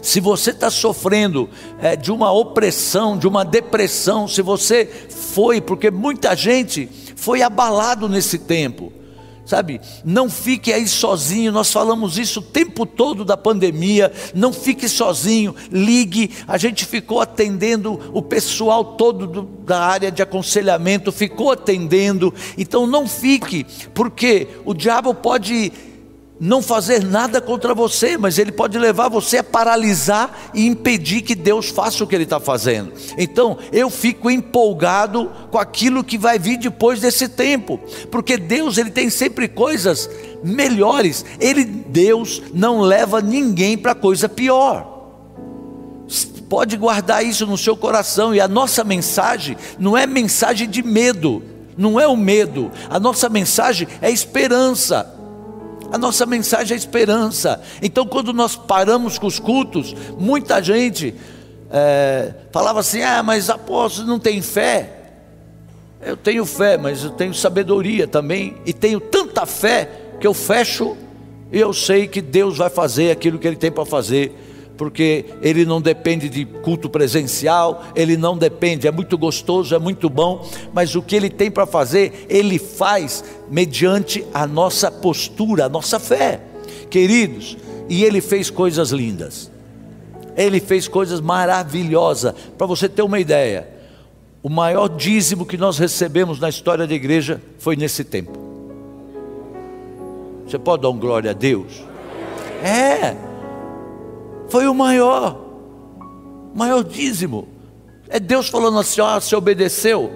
se 0.00 0.20
você 0.20 0.52
está 0.52 0.70
sofrendo 0.70 1.50
é, 1.82 1.96
de 1.96 2.12
uma 2.12 2.30
opressão, 2.30 3.18
de 3.18 3.26
uma 3.26 3.44
depressão, 3.44 4.28
se 4.28 4.42
você 4.42 4.86
foi, 5.10 5.60
porque 5.60 5.90
muita 5.90 6.36
gente 6.36 6.88
foi 7.16 7.42
abalado 7.42 8.08
nesse 8.08 8.38
tempo, 8.38 8.92
sabe? 9.46 9.80
Não 10.04 10.28
fique 10.28 10.72
aí 10.72 10.86
sozinho, 10.88 11.52
nós 11.52 11.72
falamos 11.72 12.18
isso 12.18 12.40
o 12.40 12.42
tempo 12.42 12.84
todo 12.84 13.24
da 13.24 13.36
pandemia. 13.36 14.12
Não 14.34 14.52
fique 14.52 14.88
sozinho, 14.88 15.54
ligue. 15.70 16.32
A 16.46 16.58
gente 16.58 16.84
ficou 16.84 17.20
atendendo 17.20 17.98
o 18.12 18.20
pessoal 18.20 18.84
todo 18.96 19.26
do, 19.26 19.42
da 19.42 19.78
área 19.78 20.10
de 20.10 20.20
aconselhamento, 20.20 21.12
ficou 21.12 21.52
atendendo. 21.52 22.34
Então 22.58 22.86
não 22.86 23.06
fique, 23.06 23.64
porque 23.94 24.48
o 24.64 24.74
diabo 24.74 25.14
pode 25.14 25.72
não 26.38 26.60
fazer 26.60 27.02
nada 27.02 27.40
contra 27.40 27.74
você, 27.74 28.18
mas 28.18 28.38
ele 28.38 28.52
pode 28.52 28.78
levar 28.78 29.08
você 29.08 29.38
a 29.38 29.44
paralisar 29.44 30.50
e 30.52 30.66
impedir 30.66 31.22
que 31.22 31.34
Deus 31.34 31.70
faça 31.70 32.04
o 32.04 32.06
que 32.06 32.14
ele 32.14 32.24
está 32.24 32.38
fazendo. 32.38 32.92
Então, 33.16 33.56
eu 33.72 33.88
fico 33.88 34.30
empolgado 34.30 35.30
com 35.50 35.58
aquilo 35.58 36.04
que 36.04 36.18
vai 36.18 36.38
vir 36.38 36.58
depois 36.58 37.00
desse 37.00 37.28
tempo, 37.28 37.80
porque 38.10 38.36
Deus 38.36 38.76
ele 38.76 38.90
tem 38.90 39.08
sempre 39.08 39.48
coisas 39.48 40.10
melhores. 40.44 41.24
Ele, 41.40 41.64
Deus, 41.64 42.42
não 42.52 42.80
leva 42.80 43.22
ninguém 43.22 43.78
para 43.78 43.94
coisa 43.94 44.28
pior. 44.28 44.94
Pode 46.48 46.76
guardar 46.76 47.24
isso 47.24 47.46
no 47.46 47.58
seu 47.58 47.76
coração 47.76 48.34
e 48.34 48.40
a 48.40 48.46
nossa 48.46 48.84
mensagem 48.84 49.56
não 49.78 49.96
é 49.96 50.06
mensagem 50.06 50.68
de 50.68 50.80
medo, 50.80 51.42
não 51.76 51.98
é 51.98 52.06
o 52.06 52.16
medo. 52.16 52.70
A 52.88 53.00
nossa 53.00 53.28
mensagem 53.28 53.88
é 54.00 54.10
esperança. 54.10 55.15
A 55.96 55.98
nossa 55.98 56.26
mensagem 56.26 56.74
é 56.74 56.78
esperança. 56.78 57.58
Então, 57.80 58.06
quando 58.06 58.30
nós 58.30 58.54
paramos 58.54 59.18
com 59.18 59.26
os 59.26 59.38
cultos, 59.38 59.96
muita 60.18 60.62
gente 60.62 61.14
é, 61.70 62.34
falava 62.52 62.80
assim: 62.80 63.00
ah, 63.00 63.22
mas 63.22 63.48
apóstolo 63.48 64.06
não 64.06 64.18
tem 64.18 64.42
fé. 64.42 64.92
Eu 66.02 66.14
tenho 66.14 66.44
fé, 66.44 66.76
mas 66.76 67.02
eu 67.02 67.08
tenho 67.08 67.32
sabedoria 67.32 68.06
também, 68.06 68.58
e 68.66 68.74
tenho 68.74 69.00
tanta 69.00 69.46
fé 69.46 69.88
que 70.20 70.26
eu 70.26 70.34
fecho 70.34 70.94
e 71.50 71.58
eu 71.58 71.72
sei 71.72 72.06
que 72.06 72.20
Deus 72.20 72.58
vai 72.58 72.68
fazer 72.68 73.10
aquilo 73.10 73.38
que 73.38 73.48
Ele 73.48 73.56
tem 73.56 73.72
para 73.72 73.86
fazer 73.86 74.45
porque 74.76 75.24
ele 75.40 75.64
não 75.64 75.80
depende 75.80 76.28
de 76.28 76.44
culto 76.44 76.88
presencial, 76.88 77.84
ele 77.94 78.16
não 78.16 78.36
depende, 78.36 78.86
é 78.86 78.90
muito 78.90 79.16
gostoso, 79.16 79.74
é 79.74 79.78
muito 79.78 80.10
bom, 80.10 80.46
mas 80.72 80.94
o 80.94 81.02
que 81.02 81.16
ele 81.16 81.30
tem 81.30 81.50
para 81.50 81.66
fazer, 81.66 82.26
ele 82.28 82.58
faz 82.58 83.24
mediante 83.50 84.24
a 84.34 84.46
nossa 84.46 84.90
postura, 84.90 85.66
a 85.66 85.68
nossa 85.68 85.98
fé, 85.98 86.40
queridos, 86.90 87.56
e 87.88 88.04
ele 88.04 88.20
fez 88.20 88.50
coisas 88.50 88.90
lindas, 88.90 89.50
ele 90.36 90.60
fez 90.60 90.86
coisas 90.86 91.20
maravilhosas, 91.20 92.34
para 92.58 92.66
você 92.66 92.88
ter 92.88 93.02
uma 93.02 93.18
ideia, 93.18 93.68
o 94.42 94.48
maior 94.48 94.88
dízimo 94.88 95.46
que 95.46 95.56
nós 95.56 95.78
recebemos 95.78 96.38
na 96.38 96.48
história 96.48 96.86
da 96.86 96.94
igreja 96.94 97.40
foi 97.58 97.74
nesse 97.74 98.04
tempo. 98.04 98.38
Você 100.46 100.58
pode 100.58 100.82
dar 100.82 100.90
um 100.90 100.98
glória 100.98 101.32
a 101.32 101.34
Deus? 101.34 101.82
É, 102.62 103.16
foi 104.48 104.66
o 104.68 104.74
maior, 104.74 105.38
maior 106.54 106.82
dízimo. 106.82 107.48
É 108.08 108.20
Deus 108.20 108.48
falando 108.48 108.78
assim: 108.78 109.00
ó, 109.00 109.18
você 109.18 109.34
obedeceu. 109.34 110.10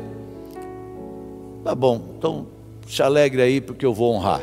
Tá 1.65 1.75
bom, 1.75 2.01
então 2.19 2.47
se 2.89 3.03
alegre 3.03 3.43
aí 3.43 3.61
porque 3.61 3.85
eu 3.85 3.95
vou 3.95 4.15
honrar. 4.15 4.43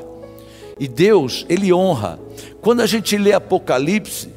E 0.80 0.88
Deus, 0.88 1.46
Ele 1.50 1.74
honra. 1.74 2.20
Quando 2.62 2.82
a 2.82 2.86
gente 2.86 3.18
lê 3.18 3.34
Apocalipse, 3.34 4.30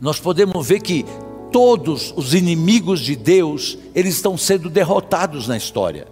nós 0.00 0.18
podemos 0.18 0.66
ver 0.66 0.80
que 0.80 1.04
todos 1.52 2.12
os 2.16 2.34
inimigos 2.34 3.00
de 3.00 3.16
Deus, 3.16 3.78
eles 3.94 4.14
estão 4.14 4.36
sendo 4.36 4.70
derrotados 4.70 5.48
na 5.48 5.56
história. 5.56 6.06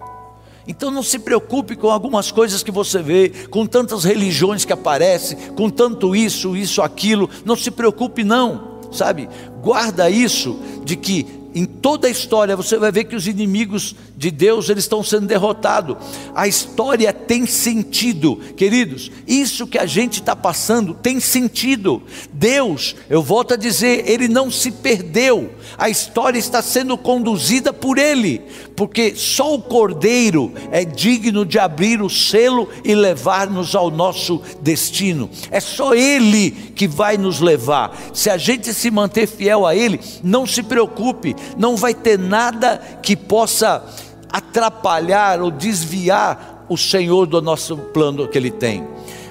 Então 0.68 0.90
não 0.90 1.02
se 1.02 1.18
preocupe 1.18 1.76
com 1.76 1.90
algumas 1.90 2.30
coisas 2.30 2.62
que 2.62 2.70
você 2.70 3.00
vê, 3.00 3.28
com 3.50 3.66
tantas 3.66 4.04
religiões 4.04 4.64
que 4.64 4.72
aparecem, 4.72 5.38
com 5.56 5.70
tanto 5.70 6.16
isso, 6.16 6.56
isso, 6.56 6.82
aquilo. 6.82 7.30
Não 7.44 7.54
se 7.54 7.70
preocupe, 7.70 8.24
não, 8.24 8.80
sabe? 8.90 9.28
Guarda 9.62 10.10
isso 10.10 10.58
de 10.84 10.96
que 10.96 11.24
em 11.56 11.64
toda 11.64 12.06
a 12.06 12.10
história 12.10 12.54
você 12.54 12.76
vai 12.76 12.92
ver 12.92 13.04
que 13.04 13.16
os 13.16 13.26
inimigos 13.26 13.96
de 14.14 14.30
Deus 14.30 14.68
eles 14.68 14.84
estão 14.84 15.02
sendo 15.02 15.26
derrotados. 15.26 15.96
A 16.34 16.46
história 16.46 17.10
tem 17.14 17.46
sentido, 17.46 18.36
queridos. 18.54 19.10
Isso 19.26 19.66
que 19.66 19.78
a 19.78 19.86
gente 19.86 20.20
está 20.20 20.36
passando 20.36 20.92
tem 20.92 21.18
sentido. 21.18 22.02
Deus, 22.30 22.94
eu 23.08 23.22
volto 23.22 23.54
a 23.54 23.56
dizer, 23.56 24.04
ele 24.06 24.28
não 24.28 24.50
se 24.50 24.70
perdeu. 24.70 25.50
A 25.78 25.88
história 25.88 26.38
está 26.38 26.60
sendo 26.60 26.96
conduzida 26.98 27.72
por 27.72 27.96
ele, 27.96 28.42
porque 28.76 29.14
só 29.16 29.54
o 29.54 29.62
Cordeiro 29.62 30.52
é 30.70 30.84
digno 30.84 31.46
de 31.46 31.58
abrir 31.58 32.02
o 32.02 32.10
selo 32.10 32.68
e 32.84 32.94
levar-nos 32.94 33.74
ao 33.74 33.90
nosso 33.90 34.42
destino. 34.60 35.30
É 35.50 35.58
só 35.58 35.94
ele 35.94 36.50
que 36.50 36.86
vai 36.86 37.16
nos 37.16 37.40
levar. 37.40 37.98
Se 38.12 38.28
a 38.28 38.36
gente 38.36 38.74
se 38.74 38.90
manter 38.90 39.26
fiel 39.26 39.64
a 39.64 39.74
ele, 39.74 39.98
não 40.22 40.46
se 40.46 40.62
preocupe 40.62 41.34
não 41.56 41.76
vai 41.76 41.94
ter 41.94 42.18
nada 42.18 42.80
que 43.02 43.16
possa 43.16 43.84
atrapalhar 44.30 45.40
ou 45.40 45.50
desviar 45.50 46.66
o 46.68 46.76
Senhor 46.76 47.26
do 47.26 47.40
nosso 47.40 47.76
plano 47.76 48.28
que 48.28 48.36
Ele 48.36 48.50
tem. 48.50 48.86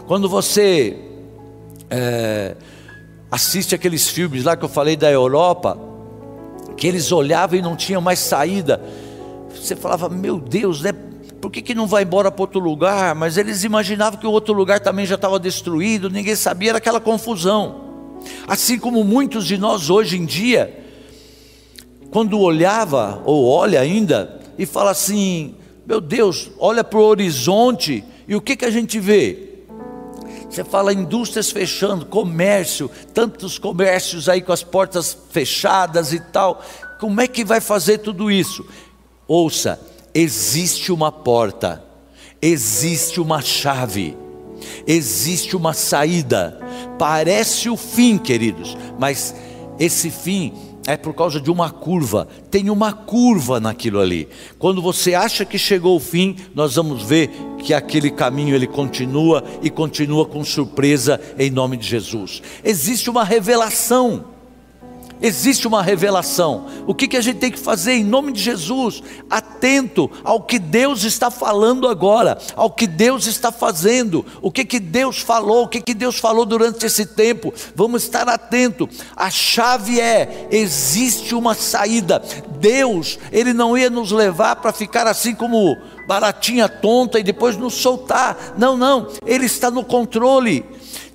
Quando 0.07 0.29
você 0.29 0.97
é, 1.89 2.55
assiste 3.31 3.75
aqueles 3.75 4.09
filmes 4.09 4.43
lá 4.43 4.55
que 4.55 4.63
eu 4.63 4.69
falei 4.69 4.95
da 4.95 5.11
Europa, 5.11 5.77
que 6.77 6.87
eles 6.87 7.11
olhavam 7.11 7.57
e 7.57 7.61
não 7.61 7.75
tinham 7.75 8.01
mais 8.01 8.19
saída, 8.19 8.81
você 9.53 9.75
falava, 9.75 10.09
meu 10.09 10.39
Deus, 10.39 10.81
né? 10.81 10.93
por 11.41 11.51
que, 11.51 11.61
que 11.61 11.75
não 11.75 11.85
vai 11.85 12.01
embora 12.01 12.31
para 12.31 12.41
outro 12.41 12.59
lugar? 12.59 13.13
Mas 13.13 13.37
eles 13.37 13.63
imaginavam 13.63 14.19
que 14.19 14.25
o 14.25 14.31
outro 14.31 14.51
lugar 14.51 14.79
também 14.79 15.05
já 15.05 15.13
estava 15.13 15.39
destruído, 15.39 16.09
ninguém 16.09 16.35
sabia, 16.35 16.71
era 16.71 16.79
aquela 16.79 16.99
confusão. 16.99 17.83
Assim 18.47 18.79
como 18.79 19.03
muitos 19.03 19.45
de 19.45 19.55
nós 19.55 19.91
hoje 19.91 20.17
em 20.17 20.25
dia, 20.25 20.84
quando 22.15 22.39
olhava, 22.39 23.21
ou 23.25 23.45
olha 23.45 23.81
ainda, 23.81 24.39
e 24.57 24.65
fala 24.65 24.91
assim: 24.91 25.53
meu 25.85 25.99
Deus, 25.99 26.49
olha 26.57 26.81
para 26.81 26.97
o 26.97 27.03
horizonte, 27.03 28.05
e 28.25 28.33
o 28.33 28.39
que, 28.39 28.55
que 28.55 28.63
a 28.63 28.71
gente 28.71 29.01
vê? 29.01 29.65
Você 30.49 30.63
fala 30.63 30.93
indústrias 30.93 31.51
fechando, 31.51 32.05
comércio, 32.05 32.89
tantos 33.13 33.59
comércios 33.59 34.29
aí 34.29 34.41
com 34.41 34.53
as 34.53 34.63
portas 34.63 35.17
fechadas 35.29 36.13
e 36.13 36.21
tal. 36.21 36.63
Como 37.01 37.19
é 37.19 37.27
que 37.27 37.43
vai 37.43 37.59
fazer 37.59 37.97
tudo 37.97 38.31
isso? 38.31 38.65
Ouça, 39.27 39.77
existe 40.13 40.93
uma 40.93 41.11
porta, 41.11 41.83
existe 42.41 43.19
uma 43.19 43.41
chave, 43.41 44.15
existe 44.87 45.53
uma 45.53 45.73
saída. 45.73 46.61
Parece 46.97 47.69
o 47.69 47.75
fim, 47.75 48.17
queridos, 48.17 48.77
mas 48.97 49.35
esse 49.77 50.09
fim 50.09 50.53
é 50.87 50.95
por 50.95 51.13
causa 51.13 51.39
de 51.39 51.49
uma 51.49 51.69
curva. 51.69 52.27
Tem 52.51 52.69
uma 52.69 52.93
curva 52.93 53.59
naquilo 53.59 53.99
ali. 53.99 54.27
Quando 54.59 54.81
você 54.81 55.13
acha 55.13 55.43
que 55.45 55.57
chegou 55.57 55.95
o 55.95 55.99
fim, 55.99 56.35
nós 56.53 56.75
vamos 56.75 57.03
ver 57.03 57.29
que 57.59 57.73
aquele 57.73 58.11
caminho 58.11 58.55
ele 58.55 58.67
continua 58.67 59.43
e 59.61 59.69
continua 59.69 60.25
com 60.25 60.43
surpresa 60.43 61.19
em 61.37 61.49
nome 61.49 61.77
de 61.77 61.87
Jesus. 61.87 62.41
Existe 62.63 63.09
uma 63.09 63.23
revelação 63.23 64.34
Existe 65.25 65.67
uma 65.67 65.81
revelação. 65.81 66.67
O 66.85 66.93
que, 66.93 67.07
que 67.07 67.17
a 67.17 67.21
gente 67.21 67.39
tem 67.39 67.49
que 67.49 67.57
fazer 67.57 67.93
em 67.93 68.03
nome 68.03 68.31
de 68.31 68.39
Jesus? 68.39 69.01
Atento 69.27 70.07
ao 70.23 70.43
que 70.43 70.59
Deus 70.59 71.03
está 71.03 71.31
falando 71.31 71.87
agora, 71.87 72.37
ao 72.55 72.69
que 72.69 72.85
Deus 72.85 73.25
está 73.25 73.51
fazendo, 73.51 74.23
o 74.39 74.51
que, 74.51 74.63
que 74.63 74.79
Deus 74.79 75.17
falou, 75.17 75.63
o 75.63 75.67
que, 75.67 75.81
que 75.81 75.95
Deus 75.95 76.19
falou 76.19 76.45
durante 76.45 76.85
esse 76.85 77.07
tempo. 77.07 77.51
Vamos 77.73 78.03
estar 78.03 78.29
atento. 78.29 78.87
A 79.15 79.31
chave 79.31 79.99
é: 79.99 80.47
existe 80.51 81.33
uma 81.33 81.55
saída. 81.55 82.21
Deus, 82.59 83.17
Ele 83.31 83.51
não 83.51 83.75
ia 83.75 83.89
nos 83.89 84.11
levar 84.11 84.57
para 84.57 84.71
ficar 84.71 85.07
assim 85.07 85.33
como 85.33 85.75
baratinha 86.07 86.69
tonta 86.69 87.19
e 87.19 87.23
depois 87.23 87.57
nos 87.57 87.73
soltar. 87.73 88.53
Não, 88.59 88.77
não. 88.77 89.07
Ele 89.25 89.47
está 89.47 89.71
no 89.71 89.83
controle 89.83 90.63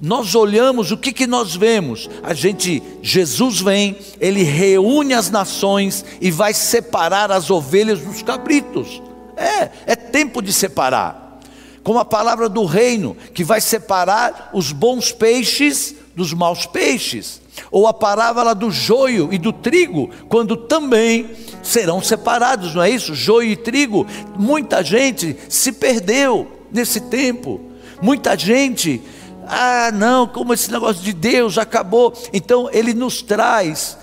nós 0.00 0.34
olhamos, 0.34 0.90
o 0.90 0.96
que, 0.96 1.12
que 1.12 1.26
nós 1.26 1.54
vemos? 1.54 2.08
A 2.22 2.32
gente, 2.32 2.82
Jesus 3.02 3.60
vem, 3.60 3.98
ele 4.18 4.42
reúne 4.42 5.12
as 5.12 5.30
nações 5.30 6.04
e 6.20 6.30
vai 6.30 6.54
separar 6.54 7.30
as 7.30 7.50
ovelhas 7.50 8.00
dos 8.00 8.22
cabritos. 8.22 9.02
É, 9.36 9.70
é 9.86 9.96
tempo 9.96 10.40
de 10.40 10.52
separar. 10.52 11.38
Com 11.82 11.98
a 11.98 12.04
palavra 12.04 12.48
do 12.48 12.64
reino, 12.64 13.16
que 13.34 13.44
vai 13.44 13.60
separar 13.60 14.50
os 14.54 14.72
bons 14.72 15.12
peixes 15.12 15.94
dos 16.14 16.32
maus 16.32 16.64
peixes. 16.64 17.40
Ou 17.70 17.86
a 17.86 17.92
parábola 17.92 18.54
do 18.54 18.70
joio 18.70 19.28
e 19.32 19.38
do 19.38 19.52
trigo, 19.52 20.10
quando 20.28 20.56
também 20.56 21.30
serão 21.62 22.02
separados, 22.02 22.74
não 22.74 22.82
é 22.82 22.88
isso? 22.88 23.14
Joio 23.14 23.50
e 23.50 23.56
trigo. 23.56 24.06
Muita 24.38 24.82
gente 24.82 25.36
se 25.48 25.72
perdeu 25.72 26.50
nesse 26.72 27.00
tempo. 27.00 27.60
Muita 28.00 28.36
gente 28.36 29.02
ah, 29.50 29.90
não, 29.92 30.26
como 30.26 30.54
esse 30.54 30.70
negócio 30.70 31.02
de 31.02 31.12
Deus 31.12 31.58
acabou. 31.58 32.12
Então 32.32 32.68
ele 32.72 32.94
nos 32.94 33.20
traz 33.20 33.98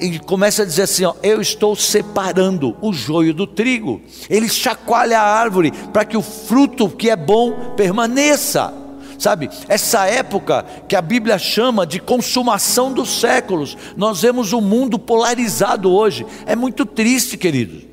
e 0.00 0.18
começa 0.18 0.62
a 0.62 0.66
dizer 0.66 0.82
assim: 0.82 1.04
ó, 1.04 1.14
eu 1.22 1.40
estou 1.40 1.76
separando 1.76 2.76
o 2.80 2.92
joio 2.92 3.32
do 3.32 3.46
trigo. 3.46 4.00
Ele 4.28 4.48
chacoalha 4.48 5.20
a 5.20 5.38
árvore 5.40 5.72
para 5.92 6.04
que 6.04 6.16
o 6.16 6.22
fruto 6.22 6.88
que 6.88 7.08
é 7.08 7.16
bom 7.16 7.74
permaneça. 7.76 8.74
Sabe, 9.18 9.48
essa 9.66 10.04
época 10.06 10.66
que 10.86 10.94
a 10.94 11.00
Bíblia 11.00 11.38
chama 11.38 11.86
de 11.86 11.98
consumação 11.98 12.92
dos 12.92 13.18
séculos, 13.18 13.74
nós 13.96 14.20
vemos 14.20 14.52
o 14.52 14.58
um 14.58 14.60
mundo 14.60 14.98
polarizado 14.98 15.90
hoje. 15.90 16.26
É 16.44 16.54
muito 16.54 16.84
triste, 16.84 17.38
queridos. 17.38 17.85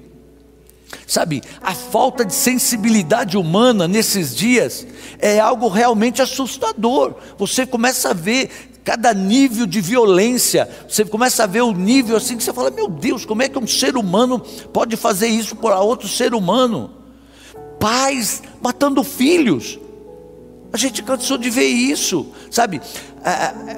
Sabe, 1.13 1.43
a 1.61 1.75
falta 1.75 2.25
de 2.25 2.33
sensibilidade 2.33 3.37
humana 3.37 3.87
nesses 3.87 4.35
dias 4.35 4.83
é 5.19 5.39
algo 5.39 5.67
realmente 5.67 6.23
assustador. 6.23 7.13
Você 7.37 7.67
começa 7.67 8.09
a 8.09 8.13
ver 8.13 8.49
cada 8.83 9.13
nível 9.13 9.67
de 9.67 9.79
violência, 9.79 10.67
você 10.89 11.05
começa 11.05 11.43
a 11.43 11.45
ver 11.45 11.61
o 11.61 11.71
nível 11.71 12.17
assim 12.17 12.35
que 12.35 12.43
você 12.43 12.51
fala: 12.51 12.71
Meu 12.71 12.87
Deus, 12.87 13.25
como 13.25 13.43
é 13.43 13.47
que 13.47 13.59
um 13.59 13.67
ser 13.67 13.95
humano 13.95 14.39
pode 14.73 14.97
fazer 14.97 15.27
isso 15.27 15.55
por 15.55 15.71
outro 15.71 16.07
ser 16.07 16.33
humano? 16.33 16.89
Pais 17.79 18.41
matando 18.59 19.03
filhos. 19.03 19.77
A 20.73 20.77
gente 20.77 21.03
cansou 21.03 21.37
de 21.37 21.51
ver 21.51 21.67
isso, 21.67 22.25
sabe? 22.49 22.81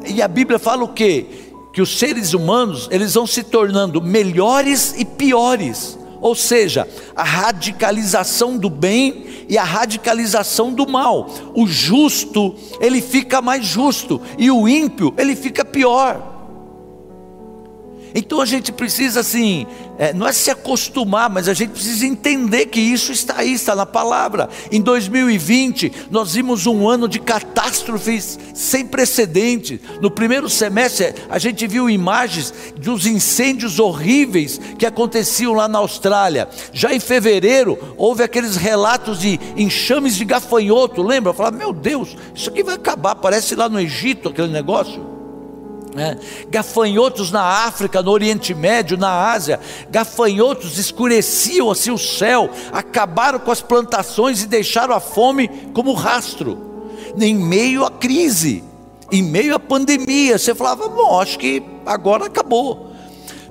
E 0.06 0.21
a 0.21 0.28
Bíblia 0.30 0.58
fala 0.58 0.86
o 0.86 0.93
quê? 0.93 1.26
Que 1.74 1.82
os 1.82 2.00
seres 2.00 2.34
humanos 2.34 2.88
eles 2.89 3.13
vão 3.13 3.28
se 3.28 3.43
tornando 3.43 4.02
melhores 4.02 4.95
e 4.98 5.04
piores 5.04 5.98
ou 6.26 6.34
seja, 6.34 6.88
a 7.16 7.24
radicalização 7.24 8.58
do 8.58 8.68
bem 8.68 9.46
e 9.48 9.60
a 9.60 9.64
radicalização 9.64 10.74
do 10.74 10.88
mal. 10.88 11.30
O 11.54 11.68
justo, 11.68 12.56
ele 12.82 13.00
fica 13.00 13.44
mais 13.44 13.64
justo, 13.64 14.20
e 14.36 14.50
o 14.50 14.68
ímpio, 14.68 15.14
ele 15.20 15.36
fica 15.36 15.64
pior. 15.64 16.35
Então 18.17 18.39
a 18.39 18.45
gente 18.45 18.71
precisa 18.71 19.19
assim, 19.19 19.67
é, 19.99 20.13
não 20.13 20.25
é 20.25 20.32
se 20.32 20.49
acostumar, 20.49 21.30
mas 21.30 21.49
a 21.49 21.54
gente 21.54 21.71
precisa 21.71 22.06
entender 22.06 22.67
que 22.67 22.80
isso 22.80 23.12
está 23.12 23.39
aí, 23.39 23.51
está 23.51 23.75
na 23.75 23.86
palavra. 23.86 24.47
Em 24.71 24.80
2020, 24.80 25.91
nós 26.10 26.34
vimos 26.34 26.65
um 26.65 26.88
ano 26.88 27.10
de 27.10 27.19
catástrofes 27.19 28.39
sem 28.54 28.86
precedentes. 28.86 29.82
No 29.99 30.10
primeiro 30.10 30.49
semestre, 30.49 31.13
a 31.30 31.38
gente 31.38 31.67
viu 31.67 31.89
imagens 31.89 32.54
dos 32.78 33.06
incêndios 33.06 33.80
horríveis 33.80 34.62
que 34.80 34.86
aconteciam 34.86 35.54
lá 35.54 35.67
na 35.67 35.80
Austrália. 35.80 36.47
Já 36.71 36.93
em 36.93 37.01
fevereiro, 37.01 37.78
houve 37.97 38.23
aqueles 38.23 38.56
relatos 38.56 39.19
de 39.19 39.38
enxames 39.58 40.15
de 40.15 40.23
gafanhoto, 40.23 41.04
lembra? 41.04 41.32
Eu 41.32 41.36
falava, 41.36 41.58
meu 41.58 41.73
Deus, 41.73 42.15
isso 42.34 42.49
aqui 42.49 42.63
vai 42.63 42.75
acabar, 42.75 43.15
parece 43.15 43.56
lá 43.56 43.67
no 43.67 43.78
Egito 43.78 44.30
aquele 44.30 44.47
negócio. 44.47 45.14
É. 45.98 46.18
Gafanhotos 46.50 47.32
na 47.32 47.42
África, 47.42 48.02
no 48.02 48.12
Oriente 48.12 48.54
Médio, 48.54 48.98
na 48.98 49.32
Ásia, 49.32 49.60
gafanhotos 49.90 50.78
escureciam 50.78 51.72
assim 51.72 51.90
o 51.90 51.98
céu, 51.98 52.50
acabaram 52.74 53.40
com 53.40 53.50
as 53.50 53.62
plantações 53.62 54.44
e 54.44 54.48
deixaram 54.48 54.94
a 54.94 55.00
fome 55.00 55.48
como 55.74 55.94
rastro. 55.94 56.58
Em 57.18 57.34
meio 57.34 57.86
à 57.86 57.90
crise, 57.90 58.62
em 59.10 59.24
meio 59.24 59.56
à 59.56 59.60
pandemia, 59.60 60.38
você 60.38 60.54
falava, 60.54 60.90
bom, 60.90 61.20
acho 61.22 61.40
que 61.40 61.64
agora 61.86 62.26
acabou. 62.26 62.92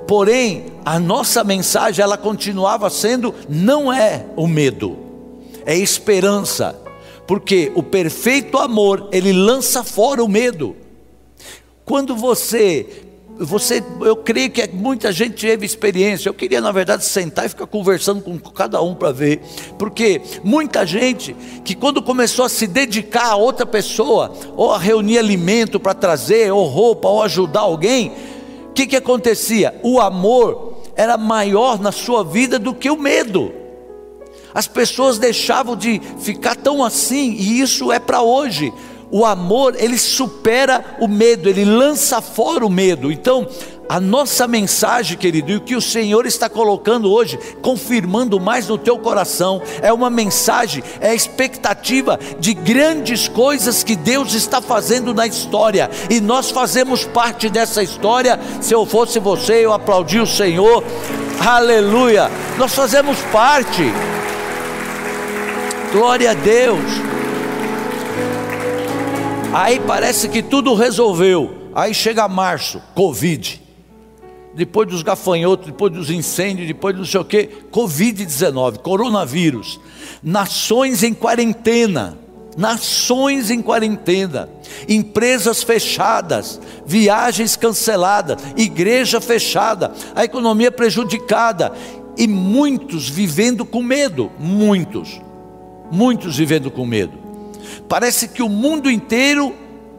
Porém, 0.06 0.66
a 0.84 0.98
nossa 0.98 1.42
mensagem 1.42 2.02
ela 2.02 2.18
continuava 2.18 2.90
sendo 2.90 3.34
não 3.48 3.90
é 3.90 4.26
o 4.36 4.46
medo, 4.46 4.98
é 5.64 5.74
esperança. 5.76 6.78
Porque 7.26 7.72
o 7.74 7.82
perfeito 7.82 8.58
amor, 8.58 9.08
ele 9.10 9.32
lança 9.32 9.82
fora 9.82 10.22
o 10.22 10.28
medo. 10.28 10.76
Quando 11.84 12.16
você, 12.16 12.86
você, 13.38 13.82
eu 14.00 14.16
creio 14.16 14.50
que 14.50 14.66
muita 14.68 15.12
gente 15.12 15.34
teve 15.34 15.66
experiência. 15.66 16.28
Eu 16.28 16.34
queria, 16.34 16.60
na 16.60 16.72
verdade, 16.72 17.04
sentar 17.04 17.44
e 17.44 17.48
ficar 17.50 17.66
conversando 17.66 18.22
com 18.22 18.38
cada 18.38 18.80
um 18.80 18.94
para 18.94 19.12
ver, 19.12 19.40
porque 19.78 20.20
muita 20.42 20.86
gente 20.86 21.36
que 21.64 21.74
quando 21.74 22.02
começou 22.02 22.46
a 22.46 22.48
se 22.48 22.66
dedicar 22.66 23.32
a 23.32 23.36
outra 23.36 23.66
pessoa, 23.66 24.32
ou 24.56 24.72
a 24.72 24.78
reunir 24.78 25.18
alimento 25.18 25.78
para 25.78 25.92
trazer, 25.92 26.52
ou 26.52 26.64
roupa, 26.64 27.08
ou 27.08 27.22
ajudar 27.22 27.60
alguém, 27.60 28.12
o 28.70 28.72
que, 28.72 28.86
que 28.86 28.96
acontecia? 28.96 29.78
O 29.82 30.00
amor 30.00 30.78
era 30.96 31.18
maior 31.18 31.78
na 31.78 31.92
sua 31.92 32.24
vida 32.24 32.58
do 32.58 32.72
que 32.72 32.88
o 32.90 32.96
medo. 32.96 33.52
As 34.54 34.68
pessoas 34.68 35.18
deixavam 35.18 35.76
de 35.76 36.00
ficar 36.20 36.54
tão 36.54 36.82
assim, 36.82 37.32
e 37.32 37.60
isso 37.60 37.92
é 37.92 37.98
para 37.98 38.22
hoje 38.22 38.72
o 39.10 39.24
amor, 39.24 39.74
ele 39.78 39.98
supera 39.98 40.96
o 41.00 41.06
medo, 41.06 41.48
ele 41.48 41.64
lança 41.64 42.20
fora 42.20 42.66
o 42.66 42.70
medo. 42.70 43.12
Então, 43.12 43.46
a 43.88 44.00
nossa 44.00 44.48
mensagem, 44.48 45.16
querido, 45.16 45.50
e 45.50 45.56
o 45.56 45.60
que 45.60 45.76
o 45.76 45.80
Senhor 45.80 46.26
está 46.26 46.48
colocando 46.48 47.12
hoje, 47.12 47.38
confirmando 47.60 48.40
mais 48.40 48.66
no 48.68 48.78
teu 48.78 48.98
coração, 48.98 49.60
é 49.82 49.92
uma 49.92 50.08
mensagem, 50.08 50.82
é 51.00 51.10
a 51.10 51.14
expectativa 51.14 52.18
de 52.40 52.54
grandes 52.54 53.28
coisas 53.28 53.82
que 53.82 53.94
Deus 53.94 54.34
está 54.34 54.60
fazendo 54.62 55.12
na 55.12 55.26
história, 55.26 55.90
e 56.08 56.20
nós 56.20 56.50
fazemos 56.50 57.04
parte 57.04 57.48
dessa 57.50 57.82
história. 57.82 58.40
Se 58.60 58.74
eu 58.74 58.86
fosse 58.86 59.18
você, 59.18 59.64
eu 59.64 59.72
aplaudi 59.72 60.18
o 60.18 60.26
Senhor, 60.26 60.82
aleluia, 61.46 62.30
nós 62.56 62.74
fazemos 62.74 63.18
parte, 63.30 63.82
glória 65.92 66.30
a 66.30 66.34
Deus. 66.34 67.13
Aí 69.54 69.78
parece 69.78 70.28
que 70.28 70.42
tudo 70.42 70.74
resolveu. 70.74 71.70
Aí 71.72 71.94
chega 71.94 72.26
março, 72.26 72.82
Covid. 72.92 73.62
depois 74.52 74.88
dos 74.88 75.00
gafanhotos, 75.00 75.66
depois 75.66 75.92
dos 75.92 76.10
incêndios, 76.10 76.66
depois 76.66 76.92
do 76.92 77.02
não 77.02 77.06
sei 77.06 77.20
o 77.20 77.24
que, 77.24 77.48
Covid-19, 77.70 78.78
coronavírus, 78.78 79.80
nações 80.20 81.04
em 81.04 81.14
quarentena, 81.14 82.18
nações 82.56 83.48
em 83.48 83.62
quarentena, 83.62 84.48
empresas 84.88 85.62
fechadas, 85.62 86.60
viagens 86.84 87.54
canceladas, 87.54 88.42
igreja 88.56 89.20
fechada, 89.20 89.92
a 90.16 90.24
economia 90.24 90.72
prejudicada. 90.72 91.72
E 92.16 92.26
muitos 92.26 93.08
vivendo 93.08 93.64
com 93.64 93.82
medo, 93.82 94.32
muitos, 94.38 95.20
muitos 95.92 96.36
vivendo 96.36 96.72
com 96.72 96.84
medo. 96.84 97.23
Parece 97.88 98.28
que 98.28 98.42
o 98.42 98.48
mundo 98.48 98.90
inteiro 98.90 99.54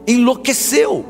enlouqueceu, 0.06 1.04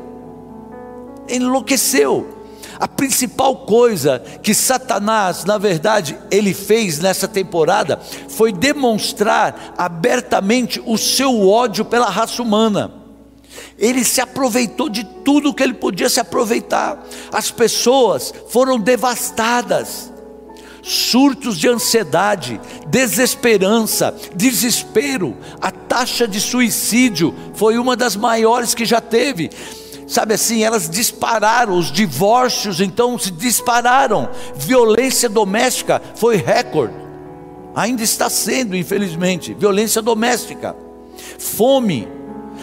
enlouqueceu. 1.29 2.35
A 2.79 2.87
principal 2.87 3.55
coisa 3.65 4.21
que 4.43 4.53
Satanás, 4.53 5.43
na 5.45 5.57
verdade, 5.57 6.17
ele 6.29 6.53
fez 6.53 6.99
nessa 6.99 7.27
temporada 7.27 7.99
foi 8.29 8.51
demonstrar 8.51 9.73
abertamente 9.77 10.81
o 10.85 10.97
seu 10.97 11.47
ódio 11.47 11.83
pela 11.83 12.09
raça 12.09 12.41
humana. 12.41 12.93
Ele 13.79 14.03
se 14.03 14.21
aproveitou 14.21 14.89
de 14.89 15.03
tudo 15.03 15.53
que 15.53 15.63
ele 15.63 15.73
podia 15.73 16.09
se 16.09 16.19
aproveitar. 16.19 17.03
As 17.31 17.49
pessoas 17.49 18.33
foram 18.49 18.79
devastadas. 18.79 20.11
Surtos 20.87 21.57
de 21.57 21.67
ansiedade, 21.67 22.61
desesperança, 22.87 24.15
desespero. 24.33 25.35
A 25.59 25.69
taxa 25.69 26.25
de 26.25 26.39
suicídio 26.39 27.35
foi 27.55 27.77
uma 27.77 27.93
das 27.93 28.15
maiores 28.15 28.73
que 28.73 28.85
já 28.85 29.01
teve. 29.01 29.49
Sabe 30.07 30.35
assim, 30.35 30.63
elas 30.63 30.89
dispararam, 30.89 31.77
os 31.77 31.91
divórcios 31.91 32.79
então 32.79 33.19
se 33.19 33.31
dispararam, 33.31 34.29
violência 34.55 35.27
doméstica 35.27 36.01
foi 36.15 36.37
recorde, 36.37 36.93
ainda 37.75 38.01
está 38.01 38.29
sendo, 38.29 38.73
infelizmente, 38.73 39.53
violência 39.53 40.01
doméstica, 40.01 40.73
fome, 41.37 42.07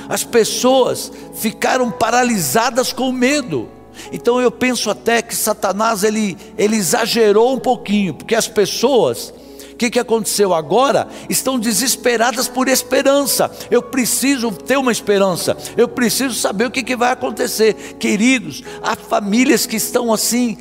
as 0.09 0.25
pessoas 0.25 1.13
ficaram 1.35 1.91
paralisadas 1.91 2.91
com 2.91 3.13
medo. 3.13 3.69
Então 4.13 4.41
eu 4.41 4.51
penso 4.51 4.91
até 4.91 5.23
que 5.23 5.35
Satanás 5.35 6.05
ele, 6.05 6.37
ele 6.57 6.77
exagerou 6.77 7.55
um 7.55 7.59
pouquinho, 7.59 8.15
porque 8.15 8.35
as 8.35 8.49
pessoas 8.49 9.33
o 9.75 9.77
que, 9.77 9.91
que 9.91 9.99
aconteceu 9.99 10.55
agora? 10.55 11.09
Estão 11.29 11.59
desesperadas 11.59 12.47
por 12.47 12.69
esperança. 12.69 13.51
Eu 13.73 13.83
preciso 13.83 14.53
ter 14.53 14.79
uma 14.79 14.93
esperança. 14.93 15.57
Eu 15.77 15.89
preciso 15.89 16.35
saber 16.35 16.67
o 16.67 16.71
que, 16.71 16.85
que 16.85 16.95
vai 16.95 17.11
acontecer. 17.11 17.75
Queridos, 17.99 18.63
há 18.81 18.95
famílias 18.95 19.67
que 19.67 19.75
estão 19.75 20.13
assim, 20.13 20.57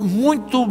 muito 0.00 0.66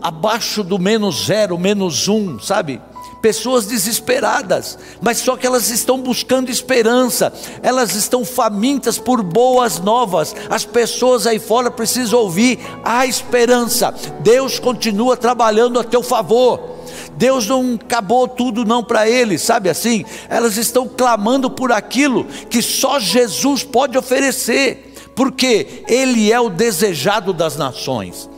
abaixo 0.00 0.64
do 0.64 0.78
menos 0.78 1.26
zero, 1.26 1.58
menos 1.58 2.08
um, 2.08 2.38
sabe? 2.38 2.80
Pessoas 3.20 3.66
desesperadas, 3.66 4.78
mas 5.00 5.18
só 5.18 5.36
que 5.36 5.46
elas 5.46 5.70
estão 5.70 6.00
buscando 6.00 6.50
esperança, 6.50 7.32
elas 7.62 7.94
estão 7.94 8.24
famintas 8.24 8.98
por 8.98 9.22
boas 9.22 9.78
novas. 9.78 10.34
As 10.48 10.64
pessoas 10.64 11.26
aí 11.26 11.38
fora 11.38 11.70
precisam 11.70 12.20
ouvir 12.20 12.58
a 12.84 13.06
esperança. 13.06 13.94
Deus 14.20 14.58
continua 14.58 15.16
trabalhando 15.16 15.78
a 15.78 15.84
teu 15.84 16.02
favor. 16.02 16.80
Deus 17.16 17.46
não 17.46 17.74
acabou 17.74 18.26
tudo 18.26 18.64
não 18.64 18.82
para 18.82 19.08
eles, 19.08 19.42
sabe 19.42 19.68
assim? 19.68 20.04
Elas 20.28 20.56
estão 20.56 20.88
clamando 20.88 21.50
por 21.50 21.70
aquilo 21.70 22.24
que 22.48 22.62
só 22.62 22.98
Jesus 22.98 23.62
pode 23.62 23.98
oferecer, 23.98 24.94
porque 25.14 25.84
ele 25.86 26.32
é 26.32 26.40
o 26.40 26.48
desejado 26.48 27.32
das 27.32 27.56
nações. 27.56 28.28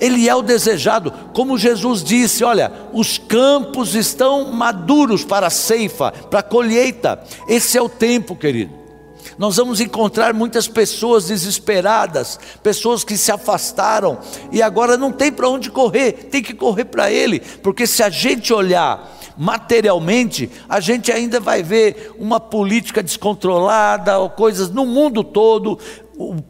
Ele 0.00 0.28
é 0.28 0.34
o 0.34 0.42
desejado, 0.42 1.12
como 1.32 1.58
Jesus 1.58 2.02
disse: 2.02 2.44
olha, 2.44 2.72
os 2.92 3.18
campos 3.18 3.94
estão 3.94 4.52
maduros 4.52 5.24
para 5.24 5.46
a 5.48 5.50
ceifa, 5.50 6.12
para 6.12 6.40
a 6.40 6.42
colheita. 6.42 7.22
Esse 7.48 7.76
é 7.76 7.82
o 7.82 7.88
tempo, 7.88 8.36
querido. 8.36 8.78
Nós 9.36 9.56
vamos 9.56 9.80
encontrar 9.80 10.34
muitas 10.34 10.66
pessoas 10.66 11.26
desesperadas, 11.26 12.40
pessoas 12.62 13.04
que 13.04 13.16
se 13.16 13.30
afastaram 13.30 14.18
e 14.50 14.60
agora 14.60 14.96
não 14.96 15.12
tem 15.12 15.30
para 15.30 15.48
onde 15.48 15.70
correr, 15.70 16.28
tem 16.30 16.42
que 16.42 16.54
correr 16.54 16.86
para 16.86 17.10
Ele, 17.10 17.40
porque 17.62 17.86
se 17.86 18.02
a 18.02 18.10
gente 18.10 18.52
olhar 18.52 19.16
materialmente, 19.36 20.50
a 20.68 20.80
gente 20.80 21.12
ainda 21.12 21.38
vai 21.38 21.62
ver 21.62 22.12
uma 22.18 22.40
política 22.40 23.00
descontrolada, 23.00 24.18
ou 24.18 24.28
coisas 24.28 24.70
no 24.70 24.84
mundo 24.84 25.22
todo. 25.22 25.78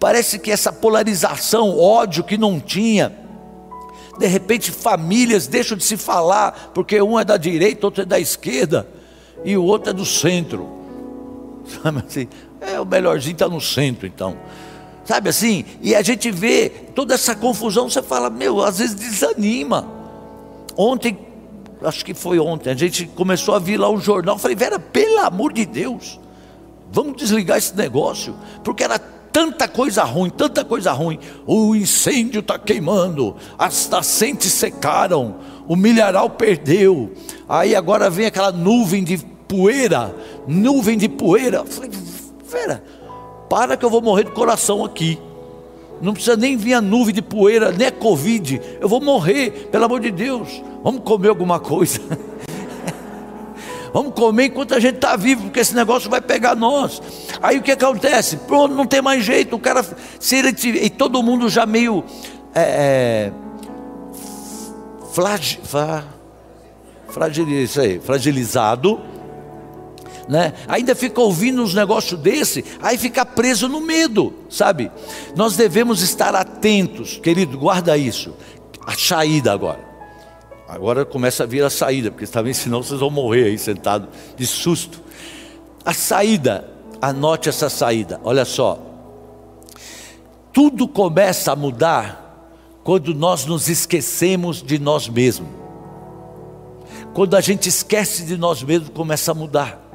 Parece 0.01 0.39
que 0.39 0.51
essa 0.51 0.73
polarização, 0.73 1.79
ódio 1.79 2.25
que 2.25 2.39
não 2.39 2.59
tinha 2.59 3.28
de 4.19 4.27
repente, 4.27 4.71
famílias 4.71 5.47
deixam 5.47 5.77
de 5.77 5.85
se 5.85 5.97
falar, 5.97 6.73
porque 6.75 7.01
um 7.01 7.19
é 7.19 7.25
da 7.25 7.37
direita, 7.37 7.87
outro 7.87 8.03
é 8.03 8.05
da 8.05 8.19
esquerda, 8.19 8.87
e 9.45 9.57
o 9.57 9.65
outro 9.65 9.91
é 9.91 9.93
do 9.93 10.05
centro. 10.05 10.69
Sabe 11.83 12.03
assim? 12.07 12.29
É, 12.61 12.81
o 12.81 12.85
melhorzinho 12.85 13.35
está 13.35 13.49
no 13.49 13.61
centro, 13.61 14.07
então. 14.07 14.37
Sabe 15.05 15.31
assim? 15.31 15.65
E 15.81 15.95
a 15.95 16.03
gente 16.03 16.31
vê 16.31 16.69
toda 16.95 17.15
essa 17.15 17.35
confusão, 17.35 17.89
você 17.89 18.03
fala, 18.03 18.29
meu, 18.29 18.61
às 18.61 18.79
vezes 18.79 18.95
desanima. 18.95 19.89
Ontem, 20.77 21.19
acho 21.83 22.05
que 22.05 22.13
foi 22.13 22.39
ontem, 22.39 22.71
a 22.71 22.75
gente 22.75 23.07
começou 23.07 23.55
a 23.55 23.59
vir 23.59 23.79
lá 23.79 23.89
um 23.89 24.01
jornal, 24.01 24.37
falei, 24.37 24.57
Vera, 24.57 24.79
pelo 24.79 25.21
amor 25.21 25.53
de 25.53 25.65
Deus, 25.65 26.21
vamos 26.93 27.17
desligar 27.17 27.59
esse 27.59 27.75
negócio, 27.75 28.35
porque 28.65 28.83
era 28.83 28.99
tanta 29.33 29.69
coisa 29.69 30.03
ruim, 30.05 30.31
tanta 30.31 30.65
coisa 30.65 30.93
ruim. 30.93 31.19
O 31.47 31.75
incêndio 31.75 32.41
está 32.41 32.59
queimando, 32.59 33.37
as 33.59 33.89
nascentes 33.89 34.53
secaram, 34.53 35.37
o 35.67 35.77
milharal 35.77 36.31
perdeu. 36.31 37.13
Aí 37.49 37.75
agora 37.75 38.11
vem 38.11 38.27
aquela 38.27 38.53
nuvem 38.53 39.05
de 39.05 39.19
poeira, 39.19 40.15
nuvem 40.47 40.97
de 40.99 41.09
poeira. 41.09 41.65
Falei, 41.65 41.91
Vera, 42.51 42.83
para 43.49 43.77
que 43.77 43.85
eu 43.85 43.91
vou 43.91 44.01
morrer 44.01 44.25
do 44.25 44.33
coração 44.33 44.85
aqui. 44.85 45.19
Não 46.01 46.13
precisa 46.13 46.37
nem 46.37 46.57
vir 46.57 46.75
a 46.75 46.81
nuvem 46.81 47.15
de 47.15 47.23
poeira, 47.23 47.73
nem 47.73 47.89
a 47.89 47.93
Covid. 47.93 48.61
Eu 48.81 48.89
vou 48.89 49.01
morrer, 49.01 49.69
pelo 49.71 49.85
amor 49.85 50.01
de 50.01 50.11
Deus. 50.11 50.63
Vamos 50.83 51.03
comer 51.03 51.29
alguma 51.29 51.59
coisa. 51.59 52.01
Vamos 53.99 54.15
comer 54.15 54.45
enquanto 54.45 54.75
a 54.75 54.79
gente 54.79 54.95
está 54.95 55.17
vivo, 55.17 55.43
porque 55.43 55.59
esse 55.59 55.75
negócio 55.75 56.09
vai 56.09 56.21
pegar 56.21 56.55
nós. 56.55 57.03
Aí 57.43 57.59
o 57.59 57.63
que 57.63 57.73
acontece? 57.73 58.37
Pronto, 58.37 58.73
não 58.73 58.87
tem 58.87 59.03
mais 59.03 59.25
jeito. 59.25 59.57
O 59.57 59.59
cara, 59.59 59.85
se 60.21 60.37
ele 60.37 60.55
e 60.85 60.89
todo 60.89 61.21
mundo 61.21 61.49
já 61.49 61.67
meio 61.67 62.05
é, 62.55 63.33
é, 63.33 63.33
isso 67.65 67.81
aí, 67.81 67.99
fragilizado, 67.99 69.01
né? 70.29 70.53
Ainda 70.69 70.95
fica 70.95 71.21
ouvindo 71.21 71.61
uns 71.61 71.75
negócios 71.75 72.21
desse, 72.21 72.65
aí 72.81 72.97
fica 72.97 73.27
preso 73.27 73.67
no 73.67 73.81
medo, 73.81 74.33
sabe? 74.49 74.93
Nós 75.35 75.57
devemos 75.57 76.03
estar 76.03 76.37
atentos, 76.37 77.17
querido, 77.17 77.59
guarda 77.59 77.99
isso. 77.99 78.33
A 78.87 78.93
saída 78.97 79.53
agora. 79.53 79.88
Agora 80.69 81.07
começa 81.07 81.45
a 81.45 81.47
vir 81.47 81.65
a 81.65 81.71
saída, 81.71 82.11
porque 82.11 82.27
também 82.27 82.53
senão 82.53 82.83
vocês 82.83 83.01
vão 83.01 83.09
morrer 83.09 83.45
aí 83.45 83.57
sentado 83.59 84.07
de 84.37 84.47
susto. 84.47 85.01
A 85.83 85.95
saída, 85.95 86.69
anote 87.01 87.49
essa 87.49 87.71
saída. 87.71 88.21
Olha 88.23 88.45
só. 88.45 88.79
Tudo 90.53 90.87
começa 90.87 91.53
a 91.53 91.57
mudar 91.57 92.51
quando 92.85 93.15
nós 93.15 93.47
nos 93.47 93.71
esquecemos 93.71 94.63
de 94.63 94.79
nós 94.79 95.09
mesmos. 95.09 95.49
Quando 97.15 97.35
a 97.35 97.41
gente 97.41 97.69
esquece 97.69 98.25
de 98.25 98.37
nós 98.37 98.63
mesmos, 98.63 98.91
começa 98.91 99.31
a 99.31 99.35
mudar. 99.35 99.88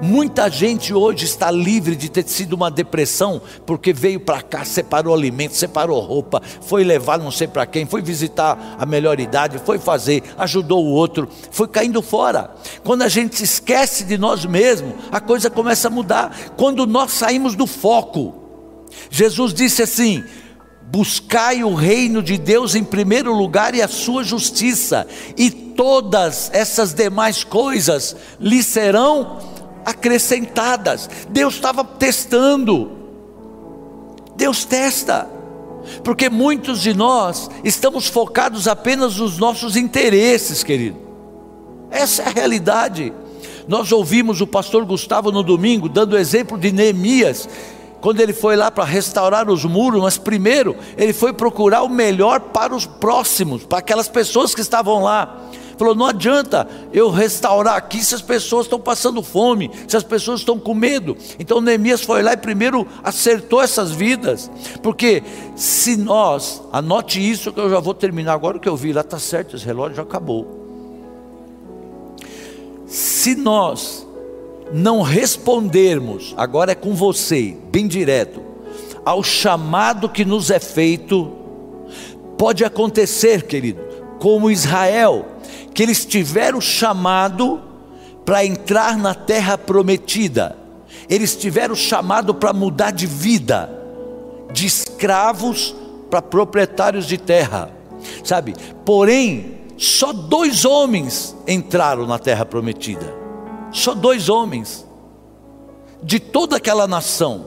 Muita 0.00 0.50
gente 0.50 0.92
hoje 0.92 1.24
está 1.24 1.50
livre 1.50 1.94
de 1.94 2.08
ter 2.08 2.26
sido 2.28 2.54
uma 2.54 2.70
depressão, 2.70 3.40
porque 3.64 3.92
veio 3.92 4.20
para 4.20 4.42
cá, 4.42 4.64
separou 4.64 5.14
alimento, 5.14 5.54
separou 5.54 6.00
roupa, 6.00 6.42
foi 6.62 6.84
levar 6.84 7.18
não 7.18 7.30
sei 7.30 7.46
para 7.46 7.66
quem, 7.66 7.86
foi 7.86 8.02
visitar 8.02 8.76
a 8.78 8.84
melhor 8.84 9.20
idade, 9.20 9.60
foi 9.64 9.78
fazer, 9.78 10.22
ajudou 10.38 10.84
o 10.84 10.90
outro, 10.90 11.28
foi 11.50 11.68
caindo 11.68 12.02
fora. 12.02 12.50
Quando 12.82 13.02
a 13.02 13.08
gente 13.08 13.42
esquece 13.42 14.04
de 14.04 14.18
nós 14.18 14.44
mesmos, 14.44 14.94
a 15.10 15.20
coisa 15.20 15.48
começa 15.48 15.88
a 15.88 15.90
mudar. 15.90 16.36
Quando 16.56 16.86
nós 16.86 17.12
saímos 17.12 17.54
do 17.54 17.66
foco, 17.66 18.34
Jesus 19.10 19.54
disse 19.54 19.82
assim: 19.82 20.24
buscai 20.82 21.64
o 21.64 21.74
reino 21.74 22.22
de 22.22 22.36
Deus 22.36 22.74
em 22.74 22.84
primeiro 22.84 23.32
lugar 23.32 23.74
e 23.74 23.80
a 23.80 23.88
sua 23.88 24.22
justiça, 24.22 25.06
e 25.36 25.50
todas 25.50 26.50
essas 26.52 26.92
demais 26.92 27.44
coisas 27.44 28.14
lhe 28.38 28.62
serão 28.62 29.51
acrescentadas. 29.84 31.08
Deus 31.28 31.54
estava 31.54 31.84
testando. 31.84 32.92
Deus 34.36 34.64
testa. 34.64 35.28
Porque 36.04 36.30
muitos 36.30 36.80
de 36.80 36.94
nós 36.94 37.50
estamos 37.64 38.06
focados 38.06 38.68
apenas 38.68 39.16
nos 39.16 39.38
nossos 39.38 39.76
interesses, 39.76 40.62
querido. 40.62 40.96
Essa 41.90 42.22
é 42.22 42.26
a 42.26 42.30
realidade. 42.30 43.12
Nós 43.68 43.92
ouvimos 43.92 44.40
o 44.40 44.46
pastor 44.46 44.84
Gustavo 44.84 45.30
no 45.30 45.42
domingo 45.42 45.88
dando 45.88 46.14
o 46.14 46.18
exemplo 46.18 46.58
de 46.58 46.72
Neemias, 46.72 47.48
quando 48.00 48.20
ele 48.20 48.32
foi 48.32 48.56
lá 48.56 48.70
para 48.70 48.84
restaurar 48.84 49.48
os 49.48 49.64
muros, 49.64 50.02
mas 50.02 50.18
primeiro 50.18 50.76
ele 50.96 51.12
foi 51.12 51.32
procurar 51.32 51.82
o 51.82 51.88
melhor 51.88 52.40
para 52.40 52.74
os 52.74 52.84
próximos, 52.86 53.64
para 53.64 53.78
aquelas 53.78 54.08
pessoas 54.08 54.54
que 54.54 54.60
estavam 54.60 55.02
lá. 55.02 55.40
Falou: 55.76 55.94
não 55.94 56.06
adianta 56.06 56.66
eu 56.92 57.10
restaurar 57.10 57.76
aqui 57.76 58.04
se 58.04 58.14
as 58.14 58.22
pessoas 58.22 58.66
estão 58.66 58.80
passando 58.80 59.22
fome, 59.22 59.70
se 59.86 59.96
as 59.96 60.02
pessoas 60.02 60.40
estão 60.40 60.58
com 60.58 60.74
medo. 60.74 61.16
Então 61.38 61.60
Neemias 61.60 62.02
foi 62.02 62.22
lá 62.22 62.32
e 62.32 62.36
primeiro 62.36 62.86
acertou 63.02 63.62
essas 63.62 63.90
vidas, 63.90 64.50
porque 64.82 65.22
se 65.56 65.96
nós, 65.96 66.62
anote 66.72 67.18
isso 67.18 67.52
que 67.52 67.60
eu 67.60 67.70
já 67.70 67.80
vou 67.80 67.94
terminar 67.94 68.32
agora, 68.32 68.56
o 68.56 68.60
que 68.60 68.68
eu 68.68 68.76
vi 68.76 68.92
lá 68.92 69.00
está 69.00 69.18
certo, 69.18 69.56
esse 69.56 69.64
relógio 69.64 69.96
já 69.96 70.02
acabou. 70.02 70.62
Se 72.86 73.34
nós 73.34 74.06
não 74.72 75.02
respondermos, 75.02 76.34
agora 76.36 76.72
é 76.72 76.74
com 76.74 76.94
você, 76.94 77.56
bem 77.70 77.86
direto, 77.86 78.42
ao 79.04 79.22
chamado 79.22 80.08
que 80.08 80.24
nos 80.24 80.50
é 80.50 80.60
feito, 80.60 81.32
pode 82.38 82.64
acontecer, 82.64 83.42
querido, 83.42 83.80
como 84.18 84.50
Israel, 84.50 85.26
que 85.74 85.82
eles 85.82 86.04
tiveram 86.04 86.60
chamado 86.60 87.60
para 88.24 88.44
entrar 88.44 88.96
na 88.96 89.14
terra 89.14 89.58
prometida, 89.58 90.56
eles 91.08 91.34
tiveram 91.34 91.74
chamado 91.74 92.34
para 92.34 92.52
mudar 92.52 92.92
de 92.92 93.06
vida, 93.06 93.70
de 94.52 94.66
escravos 94.66 95.74
para 96.10 96.22
proprietários 96.22 97.06
de 97.06 97.18
terra, 97.18 97.70
sabe? 98.22 98.54
Porém, 98.84 99.58
só 99.76 100.12
dois 100.12 100.64
homens 100.64 101.34
entraram 101.46 102.06
na 102.06 102.18
terra 102.18 102.44
prometida 102.44 103.22
só 103.72 103.94
dois 103.94 104.28
homens, 104.28 104.86
de 106.02 106.20
toda 106.20 106.56
aquela 106.56 106.86
nação, 106.86 107.46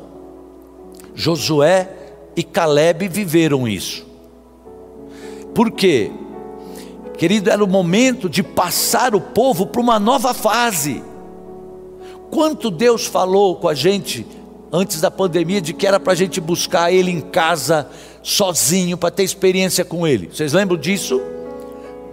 Josué 1.14 1.90
e 2.36 2.44
Caleb 2.44 3.08
viveram 3.08 3.68
isso. 3.68 4.06
Por 5.54 5.72
quê? 5.72 6.12
Querido, 7.18 7.50
era 7.50 7.64
o 7.64 7.68
momento 7.68 8.30
de 8.30 8.44
passar 8.44 9.16
o 9.16 9.22
povo 9.22 9.66
para 9.66 9.82
uma 9.82 10.00
nova 10.00 10.34
fase. 10.34 11.04
Quanto 12.30 12.70
Deus 12.70 13.06
falou 13.06 13.56
com 13.56 13.68
a 13.70 13.74
gente 13.74 14.26
antes 14.72 15.00
da 15.00 15.10
pandemia 15.10 15.62
de 15.62 15.74
que 15.74 15.88
era 15.88 16.00
para 16.00 16.14
a 16.14 16.16
gente 16.16 16.42
buscar 16.42 16.92
Ele 16.92 17.12
em 17.12 17.22
casa, 17.22 17.88
sozinho, 18.22 18.98
para 18.98 19.12
ter 19.12 19.24
experiência 19.24 19.86
com 19.86 20.06
Ele. 20.06 20.30
Vocês 20.34 20.52
lembram 20.52 20.78
disso? 20.78 21.22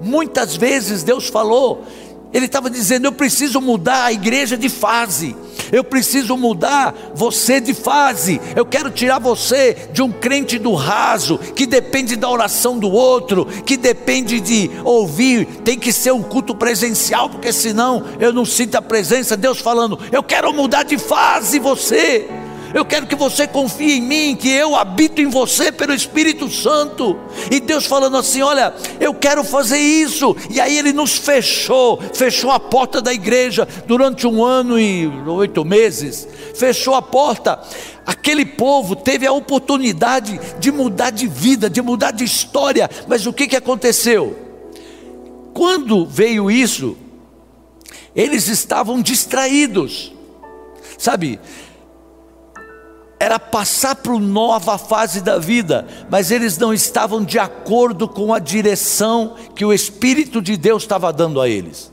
Muitas 0.01 0.57
vezes 0.57 1.03
Deus 1.03 1.29
falou 1.29 1.85
ele 2.33 2.47
estava 2.47 2.71
dizendo: 2.71 3.07
eu 3.07 3.12
preciso 3.12 3.61
mudar 3.61 4.05
a 4.05 4.12
igreja 4.12 4.57
de 4.57 4.69
fase, 4.69 5.37
eu 5.73 5.83
preciso 5.83 6.37
mudar 6.37 6.95
você 7.15 7.59
de 7.59 7.73
fase, 7.73 8.39
eu 8.55 8.67
quero 8.67 8.91
tirar 8.91 9.19
você 9.19 9.89
de 9.91 10.03
um 10.03 10.13
crente 10.13 10.59
do 10.59 10.75
raso, 10.75 11.39
que 11.39 11.67
depende 11.67 12.15
da 12.15 12.29
oração 12.29 12.79
do 12.79 12.91
outro, 12.91 13.47
que 13.47 13.79
depende 13.79 14.39
de 14.39 14.71
ouvir, 14.85 15.47
tem 15.65 15.79
que 15.79 15.93
ser 15.93 16.13
um 16.13 16.23
culto 16.23 16.55
presencial, 16.55 17.31
porque 17.31 17.53
senão 17.53 18.05
eu 18.21 18.33
não 18.33 18.45
sinto 18.45 18.77
a 18.77 18.83
presença. 18.83 19.37
Deus 19.37 19.59
falando: 19.59 19.99
eu 20.13 20.23
quero 20.23 20.53
mudar 20.53 20.83
de 20.83 20.99
fase 20.99 21.59
você. 21.59 22.41
Eu 22.75 22.85
quero 22.85 23.07
que 23.07 23.15
você 23.15 23.47
confie 23.47 23.99
em 23.99 24.01
mim, 24.01 24.37
que 24.37 24.49
eu 24.49 24.75
habito 24.75 25.21
em 25.21 25.29
você 25.29 25.71
pelo 25.71 25.93
Espírito 25.93 26.51
Santo. 26.51 27.19
E 27.51 27.61
Deus 27.61 27.87
falando 27.87 28.17
assim: 28.17 28.43
Olha, 28.43 28.75
eu 28.99 29.13
quero 29.13 29.45
fazer 29.45 29.79
isso. 29.79 30.35
E 30.51 30.61
aí 30.61 30.79
Ele 30.79 30.93
nos 30.93 31.17
fechou, 31.17 32.01
fechou 32.15 32.51
a 32.51 32.59
porta 32.59 33.01
da 33.01 33.13
igreja 33.13 33.69
durante 33.87 34.27
um 34.27 34.43
ano 34.43 34.79
e 34.79 35.07
oito 35.27 35.65
meses. 35.65 36.27
Fechou 36.55 36.95
a 36.95 37.03
porta. 37.03 37.61
Aquele 38.07 38.45
povo 38.45 38.97
teve 38.97 39.27
a 39.27 39.33
oportunidade 39.33 40.41
de 40.59 40.73
mudar 40.73 41.11
de 41.11 41.27
vida, 41.27 41.71
de 41.71 41.81
mudar 41.83 42.11
de 42.11 42.25
história. 42.25 42.91
Mas 43.07 43.27
o 43.27 43.33
que, 43.33 43.47
que 43.47 43.57
aconteceu? 43.57 44.37
Quando 45.53 46.07
veio 46.07 46.51
isso, 46.51 46.97
eles 48.15 48.49
estavam 48.49 49.01
distraídos. 49.01 50.13
Sabe, 50.99 51.41
era 53.23 53.39
passar 53.39 53.95
para 53.95 54.11
uma 54.11 54.21
nova 54.21 54.77
fase 54.77 55.21
da 55.21 55.39
vida, 55.39 55.87
mas 56.11 56.33
eles 56.33 56.59
não 56.59 56.75
estavam 56.75 57.25
de 57.25 57.39
acordo 57.39 58.09
com 58.09 58.35
a 58.35 58.41
direção 58.41 59.37
que 59.55 59.65
o 59.65 59.73
Espírito 59.73 60.43
de 60.43 60.57
Deus 60.57 60.83
estava 60.83 61.13
dando 61.13 61.41
a 61.41 61.49
eles. 61.49 61.93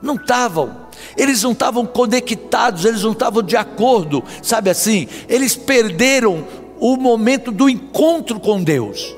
Não 0.00 0.14
estavam, 0.14 0.74
eles 1.14 1.42
não 1.42 1.52
estavam 1.52 1.84
conectados, 1.84 2.86
eles 2.86 3.02
não 3.02 3.12
estavam 3.12 3.42
de 3.42 3.54
acordo, 3.54 4.24
sabe 4.42 4.70
assim? 4.70 5.08
Eles 5.28 5.54
perderam 5.54 6.46
o 6.80 6.96
momento 6.96 7.52
do 7.52 7.68
encontro 7.68 8.40
com 8.40 8.64
Deus. 8.64 9.14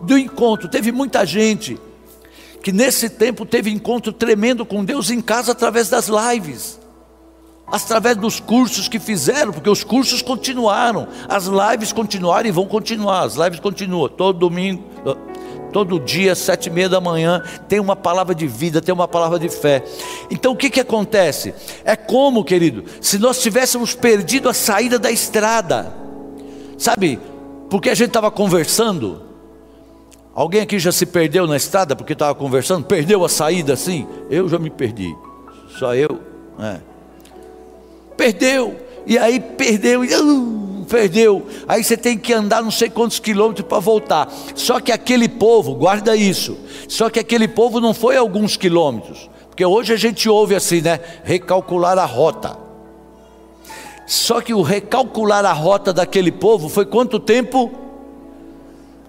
Do 0.00 0.16
encontro, 0.16 0.70
teve 0.70 0.90
muita 0.90 1.26
gente 1.26 1.78
que 2.62 2.72
nesse 2.72 3.10
tempo 3.10 3.44
teve 3.44 3.70
encontro 3.70 4.10
tremendo 4.10 4.64
com 4.64 4.82
Deus 4.82 5.10
em 5.10 5.20
casa 5.20 5.52
através 5.52 5.90
das 5.90 6.08
lives 6.08 6.82
através 7.66 8.16
dos 8.16 8.40
cursos 8.40 8.88
que 8.88 8.98
fizeram, 8.98 9.52
porque 9.52 9.70
os 9.70 9.82
cursos 9.82 10.22
continuaram, 10.22 11.08
as 11.28 11.46
lives 11.46 11.92
continuaram 11.92 12.48
e 12.48 12.52
vão 12.52 12.66
continuar, 12.66 13.22
as 13.22 13.34
lives 13.34 13.60
continuam, 13.60 14.08
todo 14.08 14.38
domingo, 14.38 14.84
todo 15.72 15.98
dia, 15.98 16.34
sete 16.34 16.66
e 16.66 16.70
meia 16.70 16.88
da 16.88 17.00
manhã, 17.00 17.42
tem 17.68 17.80
uma 17.80 17.96
palavra 17.96 18.34
de 18.34 18.46
vida, 18.46 18.80
tem 18.80 18.94
uma 18.94 19.08
palavra 19.08 19.38
de 19.38 19.48
fé. 19.48 19.82
Então 20.30 20.52
o 20.52 20.56
que, 20.56 20.70
que 20.70 20.80
acontece? 20.80 21.54
É 21.84 21.96
como, 21.96 22.44
querido, 22.44 22.84
se 23.00 23.18
nós 23.18 23.40
tivéssemos 23.40 23.94
perdido 23.94 24.48
a 24.48 24.54
saída 24.54 24.98
da 24.98 25.10
estrada, 25.10 25.92
sabe, 26.78 27.18
porque 27.70 27.90
a 27.90 27.94
gente 27.94 28.08
estava 28.08 28.30
conversando, 28.30 29.22
alguém 30.34 30.60
aqui 30.60 30.78
já 30.78 30.92
se 30.92 31.06
perdeu 31.06 31.46
na 31.46 31.56
estrada 31.56 31.96
porque 31.96 32.12
estava 32.12 32.34
conversando, 32.34 32.84
perdeu 32.84 33.24
a 33.24 33.28
saída 33.28 33.72
assim? 33.72 34.06
Eu 34.30 34.48
já 34.48 34.58
me 34.58 34.70
perdi, 34.70 35.12
só 35.78 35.94
eu, 35.94 36.20
é 36.60 36.93
perdeu, 38.16 38.76
e 39.06 39.18
aí 39.18 39.40
perdeu, 39.40 40.04
e 40.04 40.14
uh, 40.14 40.86
perdeu. 40.88 41.46
Aí 41.66 41.82
você 41.82 41.96
tem 41.96 42.16
que 42.16 42.32
andar 42.32 42.62
não 42.62 42.70
sei 42.70 42.88
quantos 42.88 43.18
quilômetros 43.18 43.66
para 43.66 43.78
voltar. 43.78 44.32
Só 44.54 44.80
que 44.80 44.92
aquele 44.92 45.28
povo, 45.28 45.74
guarda 45.74 46.16
isso. 46.16 46.56
Só 46.88 47.10
que 47.10 47.18
aquele 47.18 47.48
povo 47.48 47.80
não 47.80 47.94
foi 47.94 48.16
alguns 48.16 48.56
quilômetros, 48.56 49.28
porque 49.48 49.64
hoje 49.64 49.92
a 49.92 49.96
gente 49.96 50.28
ouve 50.28 50.54
assim, 50.54 50.80
né? 50.80 51.00
Recalcular 51.24 51.98
a 51.98 52.04
rota. 52.04 52.56
Só 54.06 54.40
que 54.40 54.52
o 54.52 54.62
recalcular 54.62 55.44
a 55.44 55.52
rota 55.52 55.92
daquele 55.92 56.30
povo 56.30 56.68
foi 56.68 56.84
quanto 56.84 57.18
tempo? 57.18 57.70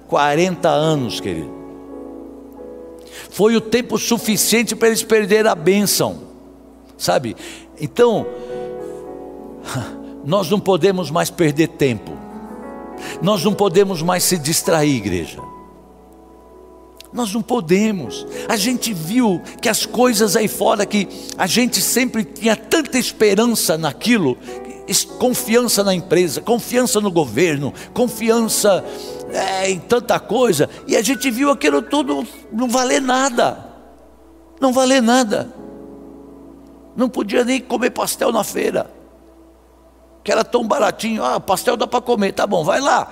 40 0.08 0.70
anos, 0.70 1.20
querido. 1.20 1.54
Foi 3.30 3.56
o 3.56 3.62
tempo 3.62 3.98
suficiente 3.98 4.76
para 4.76 4.88
eles 4.88 5.04
perderem 5.04 5.52
a 5.52 5.56
bênção, 5.56 6.22
sabe? 6.98 7.36
Então, 7.80 8.26
nós 10.26 10.50
não 10.50 10.60
podemos 10.60 11.12
mais 11.12 11.30
perder 11.30 11.70
tempo, 11.70 12.18
nós 13.22 13.44
não 13.44 13.54
podemos 13.54 14.02
mais 14.02 14.24
se 14.24 14.38
distrair, 14.38 14.96
igreja. 14.96 15.40
Nós 17.14 17.34
não 17.34 17.42
podemos. 17.42 18.28
A 18.50 18.58
gente 18.58 18.94
viu 18.94 19.42
que 19.62 19.70
as 19.70 19.86
coisas 19.86 20.36
aí 20.36 20.50
fora 20.50 20.86
que 20.86 21.08
a 21.38 21.48
gente 21.48 21.82
sempre 21.82 22.26
tinha 22.26 22.58
tanta 22.58 23.00
esperança 23.00 23.78
naquilo, 23.78 24.38
confiança 25.18 25.82
na 25.82 25.94
empresa, 25.94 26.42
confiança 26.42 27.00
no 27.00 27.10
governo, 27.10 27.74
confiança 27.94 28.84
é, 29.32 29.72
em 29.72 29.80
tanta 29.80 30.20
coisa, 30.20 30.70
e 30.88 30.98
a 30.98 31.02
gente 31.02 31.32
viu 31.32 31.50
aquilo 31.50 31.82
tudo 31.82 32.28
não 32.52 32.68
valer 32.68 33.02
nada. 33.02 33.66
Não 34.60 34.74
valer 34.74 35.02
nada. 35.02 35.54
Não 36.98 37.08
podia 37.08 37.46
nem 37.46 37.62
comer 37.62 37.92
pastel 37.92 38.32
na 38.32 38.44
feira 38.44 38.95
que 40.26 40.32
era 40.32 40.44
tão 40.44 40.68
baratinho. 40.68 41.24
Ah, 41.24 41.40
pastel 41.40 41.78
dá 41.78 41.86
para 41.86 42.02
comer, 42.02 42.34
tá 42.34 42.48
bom, 42.48 42.64
vai 42.64 42.82
lá. 42.82 43.08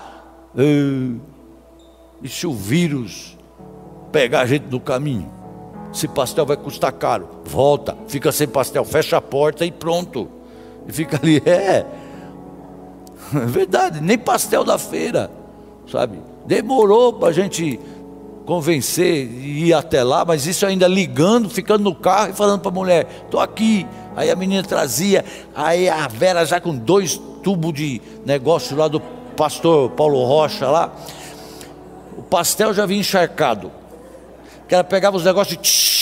E 2.22 2.28
se 2.28 2.48
o 2.48 2.54
vírus 2.54 3.38
pegar 4.12 4.42
a 4.42 4.46
gente 4.48 4.66
no 4.66 4.80
caminho? 4.80 5.32
Esse 5.94 6.08
pastel 6.08 6.44
vai 6.44 6.58
custar 6.58 6.92
caro. 6.92 7.30
Volta, 7.46 7.96
fica 8.08 8.32
sem 8.32 8.48
pastel, 8.48 8.84
fecha 8.84 9.18
a 9.18 9.22
porta 9.22 9.64
e 9.64 9.72
pronto. 9.72 10.28
E 10.88 10.92
fica 10.92 11.20
ali, 11.22 11.38
é. 11.46 11.86
É 13.32 13.46
verdade, 13.46 14.02
nem 14.02 14.18
pastel 14.18 14.64
da 14.64 14.80
feira, 14.80 15.30
sabe? 15.90 16.20
Demorou 16.48 17.14
para 17.14 17.30
a 17.30 17.32
gente 17.32 17.80
convencer 18.46 19.26
e 19.26 19.68
ir 19.68 19.74
até 19.74 20.04
lá, 20.04 20.26
mas 20.26 20.46
isso 20.46 20.66
ainda 20.66 20.88
ligando, 20.88 21.50
ficando 21.50 21.84
no 21.84 21.96
carro 21.96 22.32
e 22.32 22.34
falando 22.34 22.62
para 22.62 22.72
a 22.72 22.74
mulher: 22.74 23.08
estou 23.26 23.40
aqui, 23.40 23.88
Aí 24.16 24.30
a 24.30 24.36
menina 24.36 24.62
trazia, 24.64 25.26
aí 25.56 25.90
a 25.90 26.08
Vera 26.08 26.46
já 26.46 26.60
com 26.60 26.76
dois 26.76 27.20
tubos 27.42 27.74
de 27.74 28.02
negócio 28.26 28.78
lá 28.78 28.88
do 28.88 29.00
pastor 29.00 29.90
Paulo 29.92 30.24
Rocha 30.24 30.68
lá. 30.68 30.92
O 32.16 32.22
pastel 32.22 32.74
já 32.74 32.86
vinha 32.86 33.00
encharcado. 33.00 33.72
Que 34.68 34.76
ela 34.76 34.84
pegava 34.84 35.18
os 35.18 35.24
negócios 35.24 35.58
de. 35.60 35.94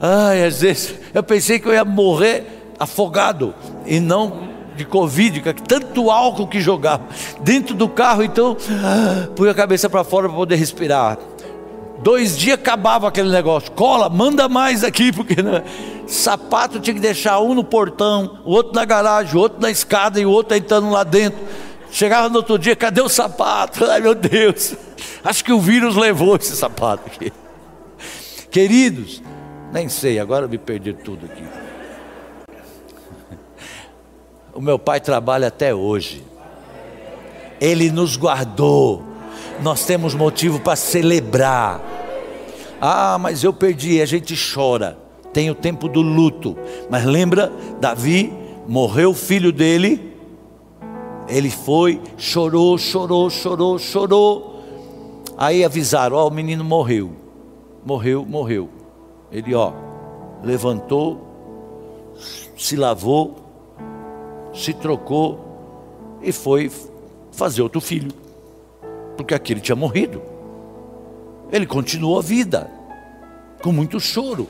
Ai, 0.00 0.44
às 0.44 0.60
vezes 0.60 0.94
eu 1.14 1.22
pensei 1.22 1.58
que 1.58 1.68
eu 1.68 1.72
ia 1.72 1.84
morrer 1.84 2.72
afogado 2.78 3.54
e 3.86 4.00
não 4.00 4.52
de 4.76 4.84
Covid, 4.84 5.40
tanto 5.68 6.10
álcool 6.10 6.48
que 6.48 6.60
jogava 6.60 7.04
dentro 7.44 7.74
do 7.74 7.88
carro, 7.88 8.24
então 8.24 8.56
pus 9.36 9.48
a 9.48 9.54
cabeça 9.54 9.88
para 9.88 10.02
fora 10.02 10.28
para 10.28 10.36
poder 10.36 10.56
respirar. 10.56 11.18
Dois 12.02 12.36
dias 12.36 12.58
acabava 12.58 13.06
aquele 13.06 13.30
negócio. 13.30 13.70
Cola, 13.72 14.08
manda 14.08 14.48
mais 14.48 14.82
aqui, 14.82 15.12
porque 15.12 15.40
não... 15.40 15.56
É. 15.56 15.64
sapato 16.06 16.80
tinha 16.80 16.92
que 16.92 17.00
deixar 17.00 17.40
um 17.40 17.54
no 17.54 17.64
portão, 17.64 18.40
o 18.44 18.52
outro 18.52 18.74
na 18.74 18.84
garagem, 18.84 19.36
o 19.36 19.38
outro 19.38 19.60
na 19.60 19.70
escada 19.70 20.20
e 20.20 20.26
o 20.26 20.30
outro 20.30 20.56
entrando 20.56 20.90
lá 20.90 21.04
dentro. 21.04 21.38
Chegava 21.90 22.28
no 22.28 22.36
outro 22.36 22.58
dia, 22.58 22.74
cadê 22.74 23.00
o 23.00 23.08
sapato? 23.08 23.84
Ai 23.84 24.00
meu 24.00 24.14
Deus, 24.14 24.74
acho 25.22 25.44
que 25.44 25.52
o 25.52 25.60
vírus 25.60 25.94
levou 25.96 26.36
esse 26.36 26.56
sapato 26.56 27.04
aqui. 27.06 27.32
Queridos, 28.50 29.22
nem 29.72 29.88
sei, 29.88 30.18
agora 30.18 30.46
me 30.46 30.58
perdi 30.58 30.92
tudo 30.92 31.26
aqui. 31.26 31.44
O 34.52 34.60
meu 34.60 34.78
pai 34.78 35.00
trabalha 35.00 35.48
até 35.48 35.74
hoje. 35.74 36.22
Ele 37.64 37.90
nos 37.90 38.14
guardou. 38.18 39.02
Nós 39.62 39.86
temos 39.86 40.14
motivo 40.14 40.60
para 40.60 40.76
celebrar. 40.76 41.80
Ah, 42.78 43.16
mas 43.18 43.42
eu 43.42 43.54
perdi, 43.54 44.02
a 44.02 44.04
gente 44.04 44.34
chora. 44.36 44.98
Tem 45.32 45.50
o 45.50 45.54
tempo 45.54 45.88
do 45.88 46.02
luto. 46.02 46.58
Mas 46.90 47.06
lembra, 47.06 47.50
Davi 47.80 48.30
morreu 48.68 49.12
o 49.12 49.14
filho 49.14 49.50
dele. 49.50 50.12
Ele 51.26 51.48
foi, 51.48 52.02
chorou, 52.18 52.76
chorou, 52.76 53.30
chorou, 53.30 53.78
chorou. 53.78 54.62
Aí 55.38 55.64
avisaram: 55.64 56.16
Ó, 56.16 56.24
oh, 56.24 56.28
o 56.28 56.30
menino 56.30 56.62
morreu. 56.62 57.12
Morreu, 57.82 58.26
morreu. 58.26 58.68
Ele, 59.32 59.54
ó, 59.54 59.72
levantou, 60.42 61.18
se 62.58 62.76
lavou, 62.76 63.36
se 64.52 64.74
trocou 64.74 65.40
e 66.20 66.30
foi 66.30 66.70
fazer 67.34 67.62
outro 67.62 67.80
filho, 67.80 68.12
porque 69.16 69.34
aquele 69.34 69.60
tinha 69.60 69.76
morrido. 69.76 70.22
Ele 71.52 71.66
continuou 71.66 72.18
a 72.18 72.22
vida, 72.22 72.70
com 73.62 73.72
muito 73.72 74.00
choro. 74.00 74.48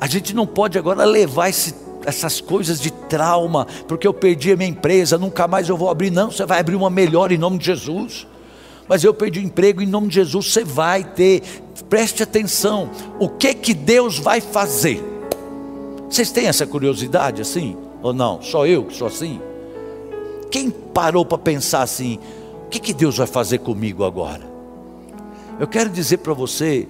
A 0.00 0.06
gente 0.06 0.34
não 0.34 0.46
pode 0.46 0.78
agora 0.78 1.04
levar 1.04 1.48
esse, 1.48 1.74
essas 2.04 2.40
coisas 2.40 2.80
de 2.80 2.90
trauma, 2.90 3.66
porque 3.86 4.06
eu 4.06 4.14
perdi 4.14 4.52
a 4.52 4.56
minha 4.56 4.70
empresa, 4.70 5.18
nunca 5.18 5.46
mais 5.46 5.68
eu 5.68 5.76
vou 5.76 5.90
abrir. 5.90 6.10
Não, 6.10 6.30
você 6.30 6.46
vai 6.46 6.60
abrir 6.60 6.76
uma 6.76 6.90
melhor 6.90 7.32
em 7.32 7.38
nome 7.38 7.58
de 7.58 7.66
Jesus. 7.66 8.26
Mas 8.88 9.04
eu 9.04 9.14
perdi 9.14 9.38
o 9.38 9.42
emprego 9.42 9.82
em 9.82 9.86
nome 9.86 10.08
de 10.08 10.14
Jesus, 10.14 10.52
você 10.52 10.64
vai 10.64 11.04
ter. 11.04 11.42
Preste 11.88 12.22
atenção, 12.22 12.90
o 13.18 13.28
que 13.28 13.54
que 13.54 13.74
Deus 13.74 14.18
vai 14.18 14.40
fazer? 14.40 15.02
Vocês 16.08 16.32
têm 16.32 16.46
essa 16.46 16.66
curiosidade 16.66 17.40
assim? 17.40 17.76
Ou 18.02 18.12
não? 18.12 18.42
Só 18.42 18.66
eu 18.66 18.84
que 18.84 18.96
sou 18.96 19.06
assim? 19.06 19.40
Quem 20.50 20.70
parou 20.70 21.24
para 21.24 21.38
pensar 21.38 21.82
assim? 21.82 22.18
O 22.66 22.68
que, 22.68 22.78
que 22.78 22.92
Deus 22.92 23.16
vai 23.16 23.26
fazer 23.26 23.58
comigo 23.58 24.04
agora? 24.04 24.48
Eu 25.58 25.66
quero 25.66 25.90
dizer 25.90 26.18
para 26.18 26.32
você 26.32 26.88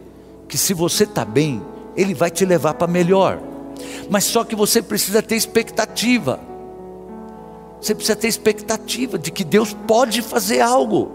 que 0.48 0.56
se 0.56 0.74
você 0.74 1.04
está 1.04 1.24
bem, 1.24 1.62
Ele 1.96 2.14
vai 2.14 2.30
te 2.30 2.44
levar 2.44 2.74
para 2.74 2.86
melhor. 2.86 3.40
Mas 4.08 4.24
só 4.24 4.44
que 4.44 4.54
você 4.54 4.82
precisa 4.82 5.22
ter 5.22 5.36
expectativa. 5.36 6.40
Você 7.80 7.94
precisa 7.94 8.16
ter 8.16 8.28
expectativa 8.28 9.18
de 9.18 9.30
que 9.30 9.44
Deus 9.44 9.74
pode 9.86 10.22
fazer 10.22 10.60
algo. 10.60 11.12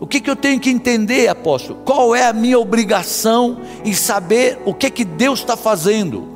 O 0.00 0.06
que, 0.06 0.20
que 0.20 0.30
eu 0.30 0.36
tenho 0.36 0.60
que 0.60 0.70
entender, 0.70 1.28
apóstolo? 1.28 1.80
Qual 1.84 2.14
é 2.14 2.26
a 2.26 2.32
minha 2.32 2.58
obrigação 2.58 3.58
em 3.84 3.92
saber 3.92 4.58
o 4.64 4.72
que, 4.72 4.90
que 4.90 5.04
Deus 5.04 5.40
está 5.40 5.56
fazendo? 5.56 6.26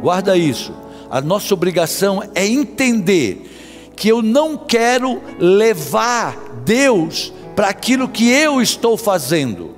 Guarda 0.00 0.36
isso 0.36 0.72
a 1.10 1.20
nossa 1.20 1.54
obrigação 1.54 2.22
é 2.34 2.46
entender 2.46 3.57
que 3.98 4.08
eu 4.08 4.22
não 4.22 4.56
quero 4.56 5.20
levar 5.40 6.36
Deus 6.64 7.32
para 7.56 7.68
aquilo 7.68 8.08
que 8.08 8.30
eu 8.30 8.62
estou 8.62 8.96
fazendo. 8.96 9.74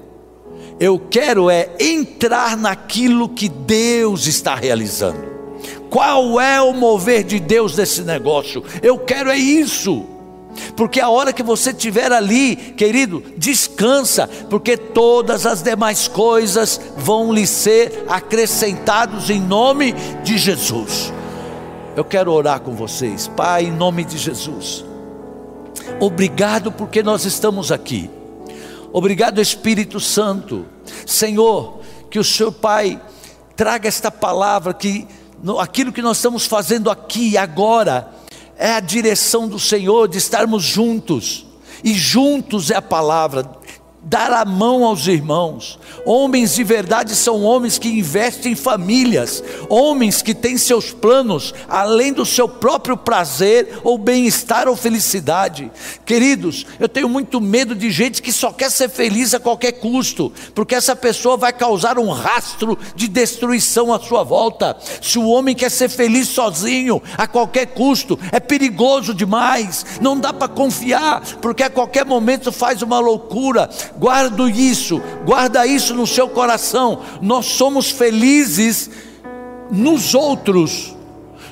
Eu 0.78 0.98
quero 0.98 1.48
é 1.48 1.70
entrar 1.80 2.56
naquilo 2.56 3.30
que 3.30 3.48
Deus 3.48 4.26
está 4.26 4.54
realizando. 4.54 5.30
Qual 5.88 6.38
é 6.38 6.60
o 6.60 6.74
mover 6.74 7.24
de 7.24 7.40
Deus 7.40 7.76
nesse 7.76 8.02
negócio? 8.02 8.62
Eu 8.82 8.98
quero 8.98 9.30
é 9.30 9.38
isso. 9.38 10.04
Porque 10.76 11.00
a 11.00 11.08
hora 11.08 11.32
que 11.32 11.42
você 11.42 11.70
estiver 11.70 12.12
ali, 12.12 12.56
querido, 12.56 13.22
descansa, 13.36 14.28
porque 14.50 14.76
todas 14.76 15.46
as 15.46 15.62
demais 15.62 16.08
coisas 16.08 16.78
vão 16.96 17.32
lhe 17.32 17.46
ser 17.46 18.04
acrescentados 18.08 19.30
em 19.30 19.40
nome 19.40 19.94
de 20.22 20.36
Jesus. 20.36 21.12
Eu 21.96 22.04
quero 22.04 22.32
orar 22.32 22.60
com 22.60 22.72
vocês, 22.72 23.26
Pai, 23.26 23.64
em 23.64 23.72
nome 23.72 24.04
de 24.04 24.16
Jesus. 24.16 24.84
Obrigado 25.98 26.70
porque 26.70 27.02
nós 27.02 27.24
estamos 27.24 27.72
aqui. 27.72 28.08
Obrigado, 28.92 29.40
Espírito 29.40 29.98
Santo. 29.98 30.66
Senhor, 31.04 31.80
que 32.08 32.18
o 32.18 32.24
Senhor, 32.24 32.52
Pai, 32.52 33.00
traga 33.56 33.88
esta 33.88 34.08
palavra 34.08 34.72
que 34.72 35.06
aquilo 35.58 35.92
que 35.92 36.00
nós 36.00 36.18
estamos 36.18 36.46
fazendo 36.46 36.90
aqui 36.90 37.36
agora 37.36 38.08
é 38.56 38.72
a 38.72 38.80
direção 38.80 39.48
do 39.48 39.58
Senhor 39.58 40.06
de 40.06 40.18
estarmos 40.18 40.62
juntos. 40.62 41.44
E 41.82 41.92
juntos 41.92 42.70
é 42.70 42.76
a 42.76 42.82
palavra 42.82 43.50
dar 44.02 44.32
a 44.32 44.44
mão 44.44 44.84
aos 44.84 45.06
irmãos. 45.06 45.78
Homens 46.06 46.54
de 46.54 46.64
verdade 46.64 47.14
são 47.14 47.42
homens 47.42 47.78
que 47.78 47.88
investem 47.88 48.52
em 48.52 48.56
famílias, 48.56 49.42
homens 49.68 50.22
que 50.22 50.34
têm 50.34 50.56
seus 50.56 50.90
planos 50.90 51.52
além 51.68 52.12
do 52.12 52.24
seu 52.24 52.48
próprio 52.48 52.96
prazer 52.96 53.80
ou 53.84 53.98
bem-estar 53.98 54.68
ou 54.68 54.76
felicidade. 54.76 55.70
Queridos, 56.06 56.66
eu 56.78 56.88
tenho 56.88 57.08
muito 57.08 57.40
medo 57.40 57.74
de 57.74 57.90
gente 57.90 58.22
que 58.22 58.32
só 58.32 58.52
quer 58.52 58.70
ser 58.70 58.88
feliz 58.88 59.34
a 59.34 59.40
qualquer 59.40 59.72
custo, 59.72 60.32
porque 60.54 60.74
essa 60.74 60.96
pessoa 60.96 61.36
vai 61.36 61.52
causar 61.52 61.98
um 61.98 62.10
rastro 62.10 62.78
de 62.94 63.06
destruição 63.06 63.92
à 63.92 64.00
sua 64.00 64.22
volta. 64.22 64.76
Se 65.02 65.18
o 65.18 65.28
homem 65.28 65.54
quer 65.54 65.70
ser 65.70 65.88
feliz 65.88 66.28
sozinho 66.28 67.02
a 67.18 67.26
qualquer 67.26 67.66
custo, 67.66 68.18
é 68.32 68.40
perigoso 68.40 69.12
demais, 69.12 69.84
não 70.00 70.18
dá 70.18 70.32
para 70.32 70.48
confiar, 70.48 71.22
porque 71.40 71.62
a 71.62 71.70
qualquer 71.70 72.06
momento 72.06 72.50
faz 72.50 72.80
uma 72.80 72.98
loucura 72.98 73.68
guarda 73.98 74.48
isso, 74.50 75.00
guarda 75.24 75.66
isso 75.66 75.94
no 75.94 76.06
seu 76.06 76.28
coração. 76.28 77.00
Nós 77.20 77.46
somos 77.46 77.90
felizes 77.90 78.90
nos 79.70 80.14
outros. 80.14 80.96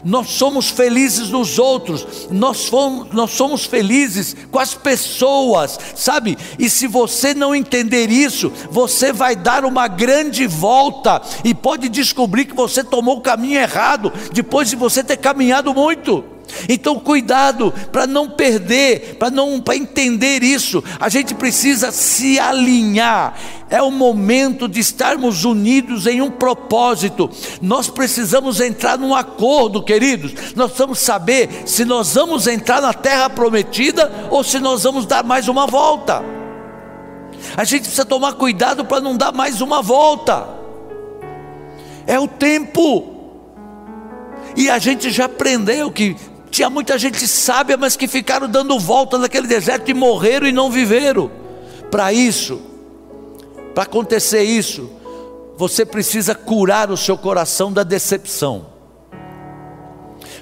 Nós 0.05 0.29
somos 0.31 0.68
felizes 0.68 1.31
nos 1.31 1.59
outros, 1.59 2.29
nós, 2.31 2.66
fomos, 2.66 3.09
nós 3.12 3.33
somos 3.33 3.64
felizes 3.64 4.37
com 4.51 4.59
as 4.59 4.72
pessoas, 4.72 5.79
sabe? 5.96 6.38
E 6.57 6.70
se 6.70 6.87
você 6.87 7.35
não 7.35 7.55
entender 7.55 8.09
isso, 8.09 8.53
você 8.70 9.12
vai 9.12 9.35
dar 9.35 9.64
uma 9.64 9.88
grande 9.88 10.46
volta 10.46 11.20
e 11.44 11.53
pode 11.53 11.88
descobrir 11.88 12.44
que 12.44 12.55
você 12.55 12.85
tomou 12.85 13.18
o 13.18 13.20
caminho 13.20 13.61
errado, 13.61 14.12
depois 14.33 14.70
de 14.70 14.77
você 14.77 15.03
ter 15.03 15.16
caminhado 15.16 15.74
muito. 15.74 16.38
Então, 16.68 16.98
cuidado 16.98 17.72
para 17.92 18.06
não 18.06 18.30
perder, 18.30 19.16
para 19.18 19.30
não 19.30 19.61
para 19.61 19.76
entender 19.76 20.42
isso. 20.42 20.82
A 20.98 21.08
gente 21.08 21.34
precisa 21.34 21.90
se 21.92 22.38
alinhar. 22.38 23.34
É 23.70 23.82
o 23.82 23.90
momento 23.90 24.66
de 24.66 24.80
estarmos 24.80 25.44
unidos 25.44 26.06
em 26.06 26.22
um 26.22 26.30
propósito. 26.30 27.30
Nós 27.61 27.88
precisamos 27.88 28.61
entrar 28.61 28.98
num 28.98 29.14
acordo, 29.14 29.82
queridos. 29.82 30.32
Nós 30.56 30.68
precisamos 30.68 30.98
saber 30.98 31.64
se 31.66 31.84
nós 31.84 32.14
vamos 32.14 32.46
entrar 32.46 32.80
na 32.80 32.94
terra 32.94 33.28
prometida 33.28 34.11
ou 34.30 34.42
se 34.42 34.58
nós 34.58 34.84
vamos 34.84 35.04
dar 35.04 35.22
mais 35.22 35.48
uma 35.48 35.66
volta. 35.66 36.24
A 37.56 37.64
gente 37.64 37.82
precisa 37.82 38.04
tomar 38.04 38.34
cuidado 38.34 38.84
para 38.84 39.00
não 39.00 39.16
dar 39.16 39.32
mais 39.32 39.61
uma 39.61 39.82
volta. 39.82 40.48
É 42.06 42.18
o 42.18 42.26
tempo. 42.26 43.16
E 44.56 44.70
a 44.70 44.78
gente 44.78 45.11
já 45.11 45.26
aprendeu 45.26 45.90
que 45.90 46.16
tinha 46.50 46.70
muita 46.70 46.98
gente 46.98 47.26
sábia, 47.26 47.76
mas 47.76 47.96
que 47.96 48.08
ficaram 48.08 48.48
dando 48.48 48.78
volta 48.78 49.18
naquele 49.18 49.46
deserto 49.46 49.90
e 49.90 49.94
morreram 49.94 50.46
e 50.46 50.52
não 50.52 50.70
viveram. 50.70 51.30
Para 51.90 52.12
isso, 52.12 52.61
para 53.74 53.84
acontecer 53.84 54.42
isso, 54.42 54.90
você 55.57 55.84
precisa 55.84 56.34
curar 56.34 56.90
o 56.90 56.96
seu 56.96 57.16
coração 57.16 57.72
da 57.72 57.82
decepção. 57.82 58.66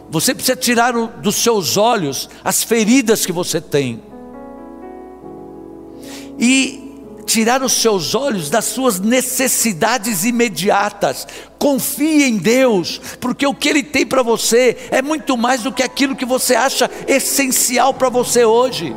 Você 0.08 0.34
precisa 0.34 0.56
tirar 0.56 0.92
dos 0.92 1.36
seus 1.36 1.76
olhos 1.76 2.28
as 2.44 2.62
feridas 2.62 3.26
que 3.26 3.32
você 3.32 3.60
tem. 3.60 4.02
E 6.38 6.85
tirar 7.26 7.62
os 7.62 7.72
seus 7.72 8.14
olhos 8.14 8.48
das 8.48 8.64
suas 8.64 9.00
necessidades 9.00 10.24
imediatas. 10.24 11.26
Confie 11.58 12.24
em 12.24 12.38
Deus, 12.38 13.00
porque 13.20 13.46
o 13.46 13.54
que 13.54 13.68
Ele 13.68 13.82
tem 13.82 14.06
para 14.06 14.22
você 14.22 14.88
é 14.90 15.02
muito 15.02 15.36
mais 15.36 15.62
do 15.62 15.72
que 15.72 15.82
aquilo 15.82 16.16
que 16.16 16.24
você 16.24 16.54
acha 16.54 16.88
essencial 17.06 17.92
para 17.92 18.08
você 18.08 18.44
hoje. 18.44 18.94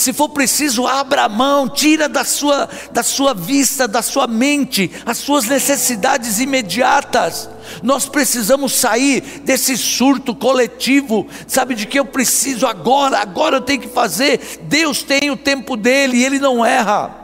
Se 0.00 0.14
for 0.14 0.30
preciso, 0.30 0.86
abra 0.86 1.24
a 1.24 1.28
mão, 1.28 1.68
tira 1.68 2.08
da 2.08 2.24
sua, 2.24 2.66
da 2.90 3.02
sua 3.02 3.34
vista, 3.34 3.86
da 3.86 4.00
sua 4.00 4.26
mente, 4.26 4.90
as 5.04 5.18
suas 5.18 5.44
necessidades 5.44 6.40
imediatas. 6.40 7.50
Nós 7.82 8.08
precisamos 8.08 8.72
sair 8.72 9.20
desse 9.44 9.76
surto 9.76 10.34
coletivo, 10.34 11.28
sabe 11.46 11.74
de 11.74 11.84
que 11.84 11.98
eu 11.98 12.06
preciso 12.06 12.66
agora, 12.66 13.18
agora 13.18 13.58
eu 13.58 13.60
tenho 13.60 13.82
que 13.82 13.88
fazer. 13.88 14.40
Deus 14.62 15.02
tem 15.02 15.30
o 15.30 15.36
tempo 15.36 15.76
dele 15.76 16.16
e 16.16 16.24
ele 16.24 16.38
não 16.38 16.64
erra. 16.64 17.14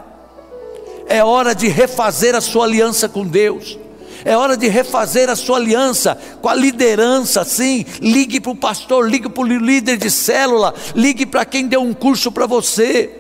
É 1.09 1.25
hora 1.25 1.55
de 1.55 1.69
refazer 1.69 2.35
a 2.35 2.43
sua 2.43 2.67
aliança 2.67 3.09
com 3.09 3.27
Deus. 3.27 3.79
É 4.25 4.37
hora 4.37 4.57
de 4.57 4.69
refazer 4.69 5.29
a 5.29 5.37
sua 5.37 5.57
aliança 5.59 6.19
com 6.41 6.49
a 6.49 6.55
liderança, 6.55 7.45
sim. 7.45 7.85
Ligue 8.01 8.41
para 8.41 8.53
o 8.53 8.57
pastor, 8.57 9.09
ligue 9.09 9.29
para 9.29 9.43
o 9.43 9.47
líder 9.47 9.97
de 9.97 10.11
célula, 10.11 10.75
ligue 10.95 11.27
para 11.27 11.45
quem 11.45 11.67
deu 11.67 11.81
um 11.81 11.95
curso 11.95 12.31
para 12.33 12.47
você. 12.47 13.19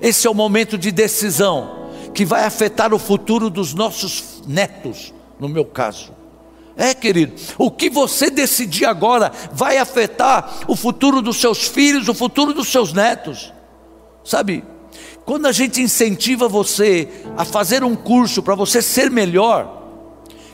Esse 0.00 0.26
é 0.26 0.30
o 0.30 0.34
momento 0.34 0.76
de 0.76 0.90
decisão 0.90 1.90
que 2.14 2.24
vai 2.24 2.44
afetar 2.44 2.94
o 2.94 2.98
futuro 2.98 3.50
dos 3.50 3.74
nossos 3.74 4.42
netos, 4.46 5.12
no 5.38 5.48
meu 5.48 5.64
caso. 5.64 6.12
É, 6.76 6.92
querido, 6.92 7.32
o 7.56 7.70
que 7.70 7.88
você 7.88 8.28
decidir 8.28 8.84
agora 8.84 9.32
vai 9.52 9.78
afetar 9.78 10.60
o 10.68 10.76
futuro 10.76 11.22
dos 11.22 11.38
seus 11.38 11.66
filhos, 11.66 12.08
o 12.08 12.14
futuro 12.14 12.52
dos 12.52 12.68
seus 12.68 12.92
netos. 12.92 13.52
Sabe, 14.22 14.62
quando 15.24 15.46
a 15.46 15.52
gente 15.52 15.80
incentiva 15.80 16.48
você 16.48 17.08
a 17.36 17.44
fazer 17.44 17.82
um 17.82 17.96
curso 17.96 18.42
para 18.42 18.54
você 18.54 18.82
ser 18.82 19.10
melhor, 19.10 19.85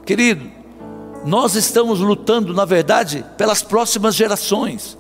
querido, 0.05 0.51
nós 1.25 1.55
estamos 1.55 2.01
lutando, 2.01 2.53
na 2.53 2.65
verdade, 2.65 3.25
pelas 3.37 3.63
próximas 3.63 4.15
gerações. 4.15 4.99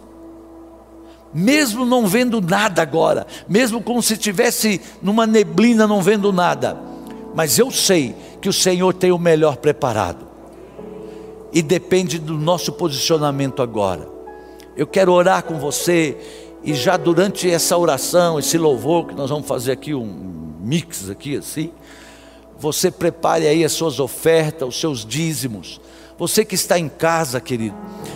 Mesmo 1.34 1.84
não 1.84 2.06
vendo 2.06 2.40
nada 2.40 2.82
agora, 2.82 3.26
mesmo 3.48 3.82
como 3.82 4.02
se 4.02 4.14
estivesse 4.14 4.80
numa 5.00 5.26
neblina 5.26 5.86
não 5.86 6.02
vendo 6.02 6.32
nada, 6.32 6.78
mas 7.34 7.58
eu 7.58 7.70
sei 7.70 8.14
que 8.40 8.48
o 8.48 8.52
Senhor 8.52 8.92
tem 8.92 9.10
o 9.10 9.18
melhor 9.18 9.56
preparado, 9.56 10.26
e 11.52 11.62
depende 11.62 12.18
do 12.18 12.34
nosso 12.34 12.72
posicionamento 12.72 13.62
agora. 13.62 14.08
Eu 14.76 14.86
quero 14.86 15.12
orar 15.12 15.42
com 15.44 15.58
você 15.58 16.16
e 16.64 16.74
já 16.74 16.96
durante 16.96 17.50
essa 17.50 17.76
oração, 17.76 18.38
esse 18.38 18.56
louvor 18.56 19.06
que 19.06 19.14
nós 19.14 19.28
vamos 19.28 19.46
fazer 19.46 19.72
aqui 19.72 19.94
um 19.94 20.32
mix 20.60 21.10
aqui 21.10 21.36
assim, 21.36 21.70
você 22.62 22.92
prepare 22.92 23.48
aí 23.48 23.64
as 23.64 23.72
suas 23.72 23.98
ofertas, 23.98 24.68
os 24.68 24.78
seus 24.78 25.04
dízimos. 25.04 25.80
Você 26.16 26.44
que 26.44 26.54
está 26.54 26.78
em 26.78 26.88
casa, 26.88 27.40
querido, 27.40 27.74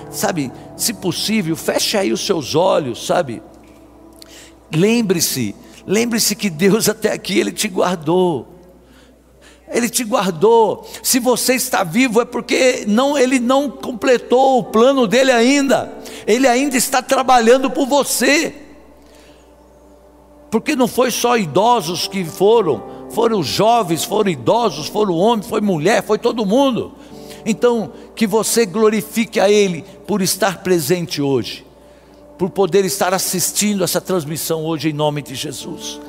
sabe, 0.08 0.52
se 0.76 0.94
possível, 0.94 1.56
feche 1.56 1.98
aí 1.98 2.12
os 2.12 2.24
seus 2.24 2.54
olhos, 2.54 3.04
sabe? 3.04 3.42
Lembre-se, 4.72 5.52
lembre-se 5.84 6.36
que 6.36 6.48
Deus 6.48 6.88
até 6.88 7.10
aqui 7.10 7.40
ele 7.40 7.50
te 7.50 7.66
guardou. 7.66 8.46
Ele 9.68 9.88
te 9.88 10.04
guardou. 10.04 10.88
Se 11.02 11.18
você 11.18 11.54
está 11.54 11.82
vivo 11.82 12.20
é 12.20 12.24
porque 12.24 12.84
não, 12.86 13.18
ele 13.18 13.40
não 13.40 13.68
completou 13.68 14.60
o 14.60 14.64
plano 14.64 15.08
dele 15.08 15.32
ainda. 15.32 15.92
Ele 16.24 16.46
ainda 16.46 16.76
está 16.76 17.02
trabalhando 17.02 17.68
por 17.68 17.84
você. 17.84 18.54
Porque 20.52 20.76
não 20.76 20.86
foi 20.86 21.10
só 21.10 21.36
idosos 21.36 22.06
que 22.06 22.24
foram, 22.24 22.95
foram 23.10 23.42
jovens, 23.42 24.04
foram 24.04 24.30
idosos, 24.30 24.88
foram 24.88 25.14
homens, 25.14 25.46
foi 25.46 25.60
mulher, 25.60 26.02
foi 26.02 26.18
todo 26.18 26.46
mundo. 26.46 26.92
Então, 27.44 27.92
que 28.14 28.26
você 28.26 28.66
glorifique 28.66 29.38
a 29.38 29.50
Ele 29.50 29.84
por 30.06 30.20
estar 30.20 30.62
presente 30.62 31.22
hoje, 31.22 31.64
por 32.36 32.50
poder 32.50 32.84
estar 32.84 33.14
assistindo 33.14 33.84
essa 33.84 34.00
transmissão 34.00 34.64
hoje 34.64 34.90
em 34.90 34.92
nome 34.92 35.22
de 35.22 35.34
Jesus. 35.34 36.00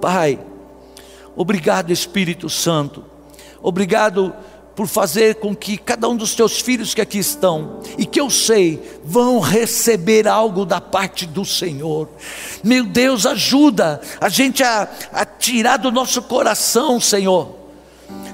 Pai, 0.00 0.38
Obrigado, 1.36 1.92
Espírito 1.92 2.48
Santo. 2.48 3.04
Obrigado 3.62 4.34
por 4.76 4.86
fazer 4.86 5.36
com 5.36 5.56
que 5.56 5.78
cada 5.78 6.06
um 6.06 6.14
dos 6.14 6.34
teus 6.34 6.60
filhos 6.60 6.92
que 6.92 7.00
aqui 7.00 7.18
estão, 7.18 7.80
e 7.96 8.04
que 8.04 8.20
eu 8.20 8.28
sei, 8.28 9.00
vão 9.02 9.40
receber 9.40 10.28
algo 10.28 10.66
da 10.66 10.82
parte 10.82 11.26
do 11.26 11.46
Senhor. 11.46 12.10
Meu 12.62 12.84
Deus, 12.84 13.24
ajuda 13.24 14.02
a 14.20 14.28
gente 14.28 14.62
a, 14.62 14.86
a 15.12 15.24
tirar 15.24 15.78
do 15.78 15.90
nosso 15.90 16.20
coração, 16.20 17.00
Senhor, 17.00 17.56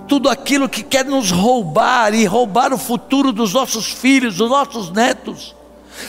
tudo 0.09 0.29
aquilo 0.29 0.69
que 0.69 0.83
quer 0.83 1.05
nos 1.05 1.31
roubar 1.31 2.13
e 2.13 2.25
roubar 2.25 2.73
o 2.75 2.79
futuro 2.79 3.33
dos 3.33 3.53
nossos 3.53 3.87
filhos, 3.87 4.37
dos 4.37 4.51
nossos 4.51 4.91
netos. 4.91 5.55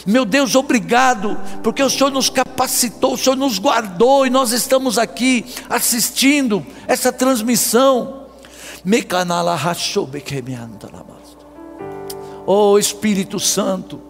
Meu 0.04 0.26
Deus, 0.26 0.56
obrigado, 0.56 1.38
porque 1.62 1.84
o 1.84 1.90
Senhor 1.90 2.10
nos 2.10 2.30
capacitou, 2.30 3.14
o 3.14 3.18
Senhor 3.18 3.36
nos 3.36 3.60
guardou 3.60 4.26
e 4.26 4.32
nós 4.32 4.52
estamos 4.52 4.98
aqui 4.98 5.46
assistindo 5.70 6.66
essa 6.88 7.12
transmissão. 7.12 8.23
Oh 12.46 12.78
Espírito 12.78 13.40
Santo, 13.40 14.02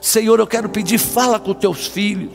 Senhor, 0.00 0.40
eu 0.40 0.46
quero 0.46 0.68
pedir, 0.68 0.98
fala 0.98 1.38
com 1.38 1.54
teus 1.54 1.86
filhos. 1.86 2.32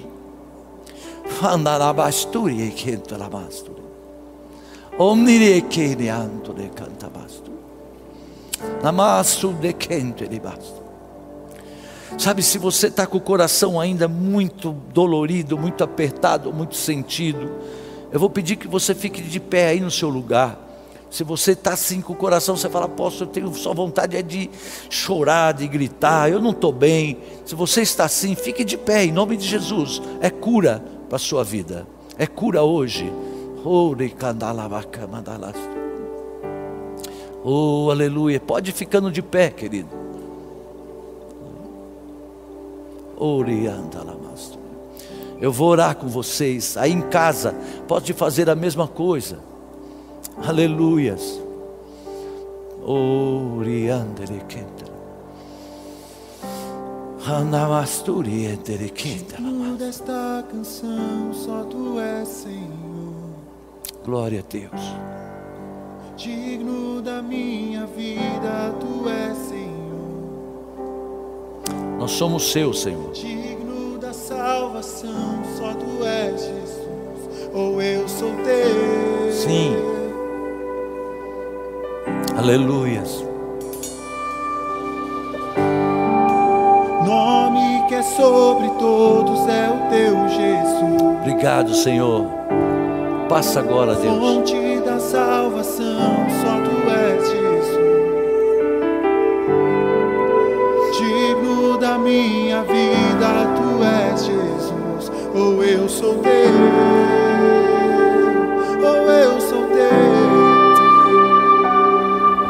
Sabe, 12.18 12.42
se 12.42 12.58
você 12.58 12.88
está 12.88 13.06
com 13.06 13.18
o 13.18 13.22
coração 13.22 13.80
ainda 13.80 14.08
muito 14.08 14.72
dolorido, 14.94 15.58
muito 15.58 15.84
apertado, 15.84 16.54
muito 16.54 16.76
sentido, 16.76 17.52
eu 18.12 18.20
vou 18.20 18.30
pedir 18.30 18.56
que 18.56 18.68
você 18.68 18.96
fique 18.96 19.22
de 19.22 19.40
pé 19.40 19.68
aí 19.68 19.82
no 19.82 19.92
seu 19.92 20.08
lugar. 20.08 20.65
Se 21.10 21.24
você 21.24 21.52
está 21.52 21.74
assim 21.74 22.02
com 22.02 22.14
o 22.14 22.16
coração, 22.16 22.58
você 22.58 22.70
fala, 22.70 22.90
posso, 22.90 23.24
eu 23.24 23.28
tenho 23.28 23.54
só 23.54 23.74
vontade 23.74 24.18
é 24.18 24.22
de 24.22 24.50
chorar, 24.90 25.54
de 25.54 25.68
gritar, 25.68 26.30
eu 26.30 26.42
não 26.42 26.52
estou 26.52 26.72
bem. 26.72 27.20
Se 27.46 27.56
você 27.56 27.82
está 27.82 28.06
assim, 28.06 28.36
fique 28.36 28.64
de 28.64 28.78
pé, 28.78 29.06
em 29.06 29.12
nome 29.12 29.38
de 29.38 29.48
Jesus. 29.48 30.02
É 30.20 30.30
cura 30.30 30.84
para 31.08 31.16
a 31.16 31.20
sua 31.20 31.44
vida. 31.44 31.88
É 32.18 32.28
cura 32.28 32.64
hoje. 32.64 33.12
Oh, 37.44 37.90
aleluia. 37.92 38.40
Pode 38.40 38.72
ir 38.72 38.74
ficando 38.74 39.12
de 39.12 39.22
pé, 39.22 39.50
querido. 39.50 39.90
Eu 45.40 45.52
vou 45.52 45.70
orar 45.70 45.96
com 45.96 46.08
vocês. 46.08 46.76
Aí 46.76 46.92
em 46.92 47.02
casa, 47.02 47.56
pode 47.88 48.14
fazer 48.14 48.50
a 48.50 48.56
mesma 48.56 48.88
coisa. 48.88 49.40
Aleluias. 50.44 51.40
Oriandere 52.86 54.42
kenta. 54.48 54.86
Anamasturi 57.28 58.46
endere 58.46 58.90
kenta. 58.90 59.38
desta 59.78 60.46
canção, 60.52 61.34
só 61.34 61.64
tu 61.64 62.00
és 62.00 62.28
Senhor. 62.28 63.16
Glória 64.04 64.42
a 64.42 64.52
Deus. 64.52 64.82
Digno 66.16 67.02
da 67.02 67.22
minha 67.22 67.86
vida, 67.88 68.76
tu 68.80 69.10
és 69.10 69.38
Senhor. 69.38 69.66
Nós 71.98 72.12
somos 72.12 72.52
seus, 72.52 72.82
Senhor. 72.82 73.12
Digno 73.14 73.98
da 73.98 74.14
salvação, 74.14 75.44
só 75.58 75.74
tu 75.74 76.06
és 76.06 76.42
Jesus, 76.42 77.50
ou 77.54 77.82
eu 77.82 78.08
sou 78.08 78.32
teu. 78.44 79.32
Sim. 79.32 79.95
Aleluias. 82.46 83.26
Nome 87.04 87.88
que 87.88 87.96
é 87.96 88.04
sobre 88.04 88.70
todos 88.78 89.48
é 89.48 89.68
o 89.68 89.90
teu 89.90 90.30
Jesus. 90.30 91.02
Obrigado, 91.22 91.74
Senhor. 91.74 92.28
Passa 93.28 93.62
agora, 93.62 93.96
Deus. 93.96 94.20
Fonte 94.20 94.80
da 94.86 95.00
salvação, 95.00 96.28
só 96.44 96.62
tu 96.62 96.88
és 96.88 97.32
Jesus. 97.32 97.46
da 101.80 101.98
minha 101.98 102.62
vida, 102.64 103.48
tu 103.56 103.84
és 103.84 104.26
Jesus, 104.26 105.12
ou 105.34 105.64
eu 105.64 105.90
sou 105.90 106.16
teu, 106.20 107.25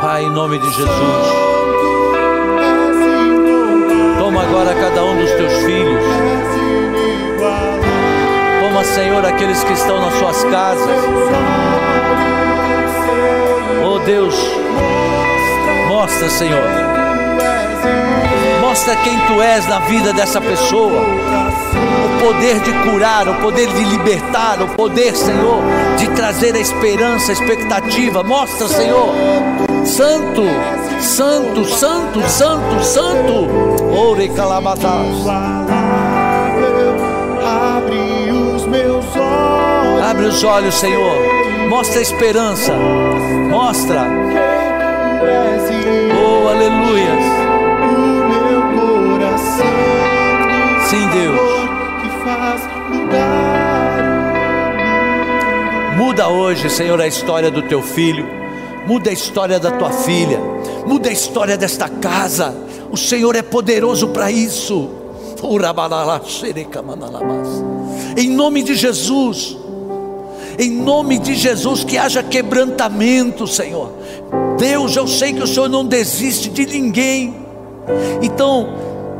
Pai, 0.05 0.23
em 0.23 0.29
nome 0.29 0.59
de 0.59 0.67
Jesus, 0.67 0.87
toma 4.19 4.43
agora 4.43 4.75
cada 4.75 5.03
um 5.03 5.17
dos 5.17 5.31
teus 5.31 5.51
filhos. 5.63 6.03
Toma, 8.61 8.83
Senhor, 8.83 9.25
aqueles 9.25 9.63
que 9.63 9.73
estão 9.73 9.99
nas 9.99 10.13
suas 10.19 10.43
casas. 10.43 11.01
Oh 13.83 13.97
Deus, 14.05 14.35
mostra, 15.87 16.29
Senhor 16.29 16.61
Mostra 18.61 18.95
quem 18.97 19.17
tu 19.21 19.41
és 19.41 19.65
na 19.65 19.79
vida 19.79 20.13
dessa 20.13 20.39
pessoa. 20.39 21.01
O 21.01 22.23
poder 22.23 22.59
de 22.59 22.71
curar, 22.87 23.27
o 23.27 23.41
poder 23.41 23.69
de 23.69 23.83
libertar, 23.85 24.61
o 24.61 24.67
poder, 24.67 25.15
Senhor, 25.15 25.63
de 25.97 26.07
trazer 26.09 26.53
a 26.53 26.59
esperança, 26.59 27.31
a 27.31 27.33
expectativa. 27.33 28.21
Mostra, 28.21 28.67
Senhor, 28.67 29.15
Santo, 29.85 30.41
Santo, 30.99 31.63
Santo, 31.63 32.21
Santo, 32.27 32.83
Santo. 32.83 33.47
Ore 33.95 34.29
calabatas. 34.29 34.83
Abre 37.43 38.31
os 38.31 38.65
meus 38.65 39.05
olhos. 39.15 40.01
Abre 40.09 40.25
os 40.25 40.43
olhos, 40.43 40.75
Senhor. 40.75 41.17
Mostra 41.69 41.99
a 41.99 42.01
esperança. 42.01 42.73
Mostra. 43.49 44.07
Oh, 46.19 46.47
aleluias. 46.49 47.25
o 47.81 47.99
meu 48.27 48.61
coração. 48.81 49.65
Sim, 50.89 51.07
Deus. 51.09 51.39
Que 52.01 52.09
faz 52.23 52.61
mudar 52.89 54.05
Muda 55.95 56.27
hoje, 56.27 56.69
Senhor, 56.69 56.99
a 56.99 57.07
história 57.07 57.51
do 57.51 57.61
teu 57.61 57.81
filho. 57.81 58.44
Muda 58.87 59.09
a 59.09 59.13
história 59.13 59.59
da 59.59 59.71
tua 59.71 59.91
filha. 59.91 60.39
Muda 60.85 61.09
a 61.09 61.11
história 61.11 61.57
desta 61.57 61.89
casa. 61.89 62.55
O 62.91 62.97
Senhor 62.97 63.35
é 63.35 63.41
poderoso 63.41 64.09
para 64.09 64.31
isso. 64.31 64.89
Em 68.15 68.29
nome 68.29 68.63
de 68.63 68.75
Jesus. 68.75 69.57
Em 70.57 70.71
nome 70.71 71.19
de 71.19 71.35
Jesus, 71.35 71.83
que 71.83 71.97
haja 71.97 72.23
quebrantamento, 72.23 73.45
Senhor. 73.45 73.91
Deus, 74.57 74.95
eu 74.95 75.05
sei 75.05 75.33
que 75.33 75.43
o 75.43 75.47
Senhor 75.47 75.67
não 75.67 75.83
desiste 75.83 76.49
de 76.49 76.65
ninguém. 76.65 77.35
Então, 78.21 78.69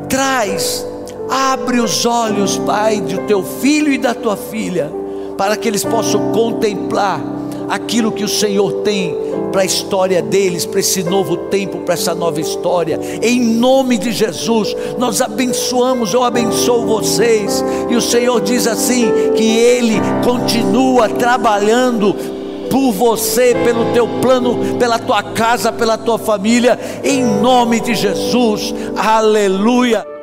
traz, 0.07 0.86
abre 1.30 1.82
os 1.82 2.05
olhos, 2.05 2.57
Pai, 2.59 3.01
do 3.01 3.28
teu 3.28 3.43
filho 3.43 3.91
e 3.91 3.97
da 3.97 4.13
tua 4.13 4.38
filha, 4.38 4.89
para 5.38 5.57
que 5.57 5.68
eles 5.68 5.84
possam 5.84 6.32
contemplar 6.32 7.34
aquilo 7.70 8.11
que 8.11 8.24
o 8.24 8.30
Senhor 8.30 8.72
tem 8.84 9.16
para 9.51 9.61
a 9.61 9.66
história 9.66 10.22
deles, 10.22 10.66
para 10.66 10.80
esse 10.80 11.03
novo 11.03 11.38
tempo, 11.38 11.80
para 11.80 11.93
essa 11.93 12.13
nova 12.13 12.41
história. 12.41 12.99
Em 13.22 13.39
nome 13.39 13.97
de 13.97 14.11
Jesus, 14.11 14.76
nós 14.97 15.22
abençoamos, 15.22 16.13
eu 16.13 16.24
abençoo 16.24 16.86
vocês. 16.86 17.63
E 17.89 17.95
o 17.95 18.01
Senhor 18.01 18.41
diz 18.41 18.68
assim: 18.68 19.11
que 19.36 19.57
Ele 19.57 19.95
continua 20.24 21.07
trabalhando 21.07 22.13
por 22.70 22.91
você, 22.91 23.55
pelo 23.63 23.93
teu 23.93 24.07
plano, 24.22 24.78
pela 24.78 24.99
tua 24.99 25.24
casa, 25.24 25.72
pela 25.72 25.97
tua 25.97 26.18
família, 26.18 26.78
em 27.03 27.24
nome 27.24 27.80
de 27.80 27.95
Jesus. 27.95 28.74
Aleluia. 28.95 30.14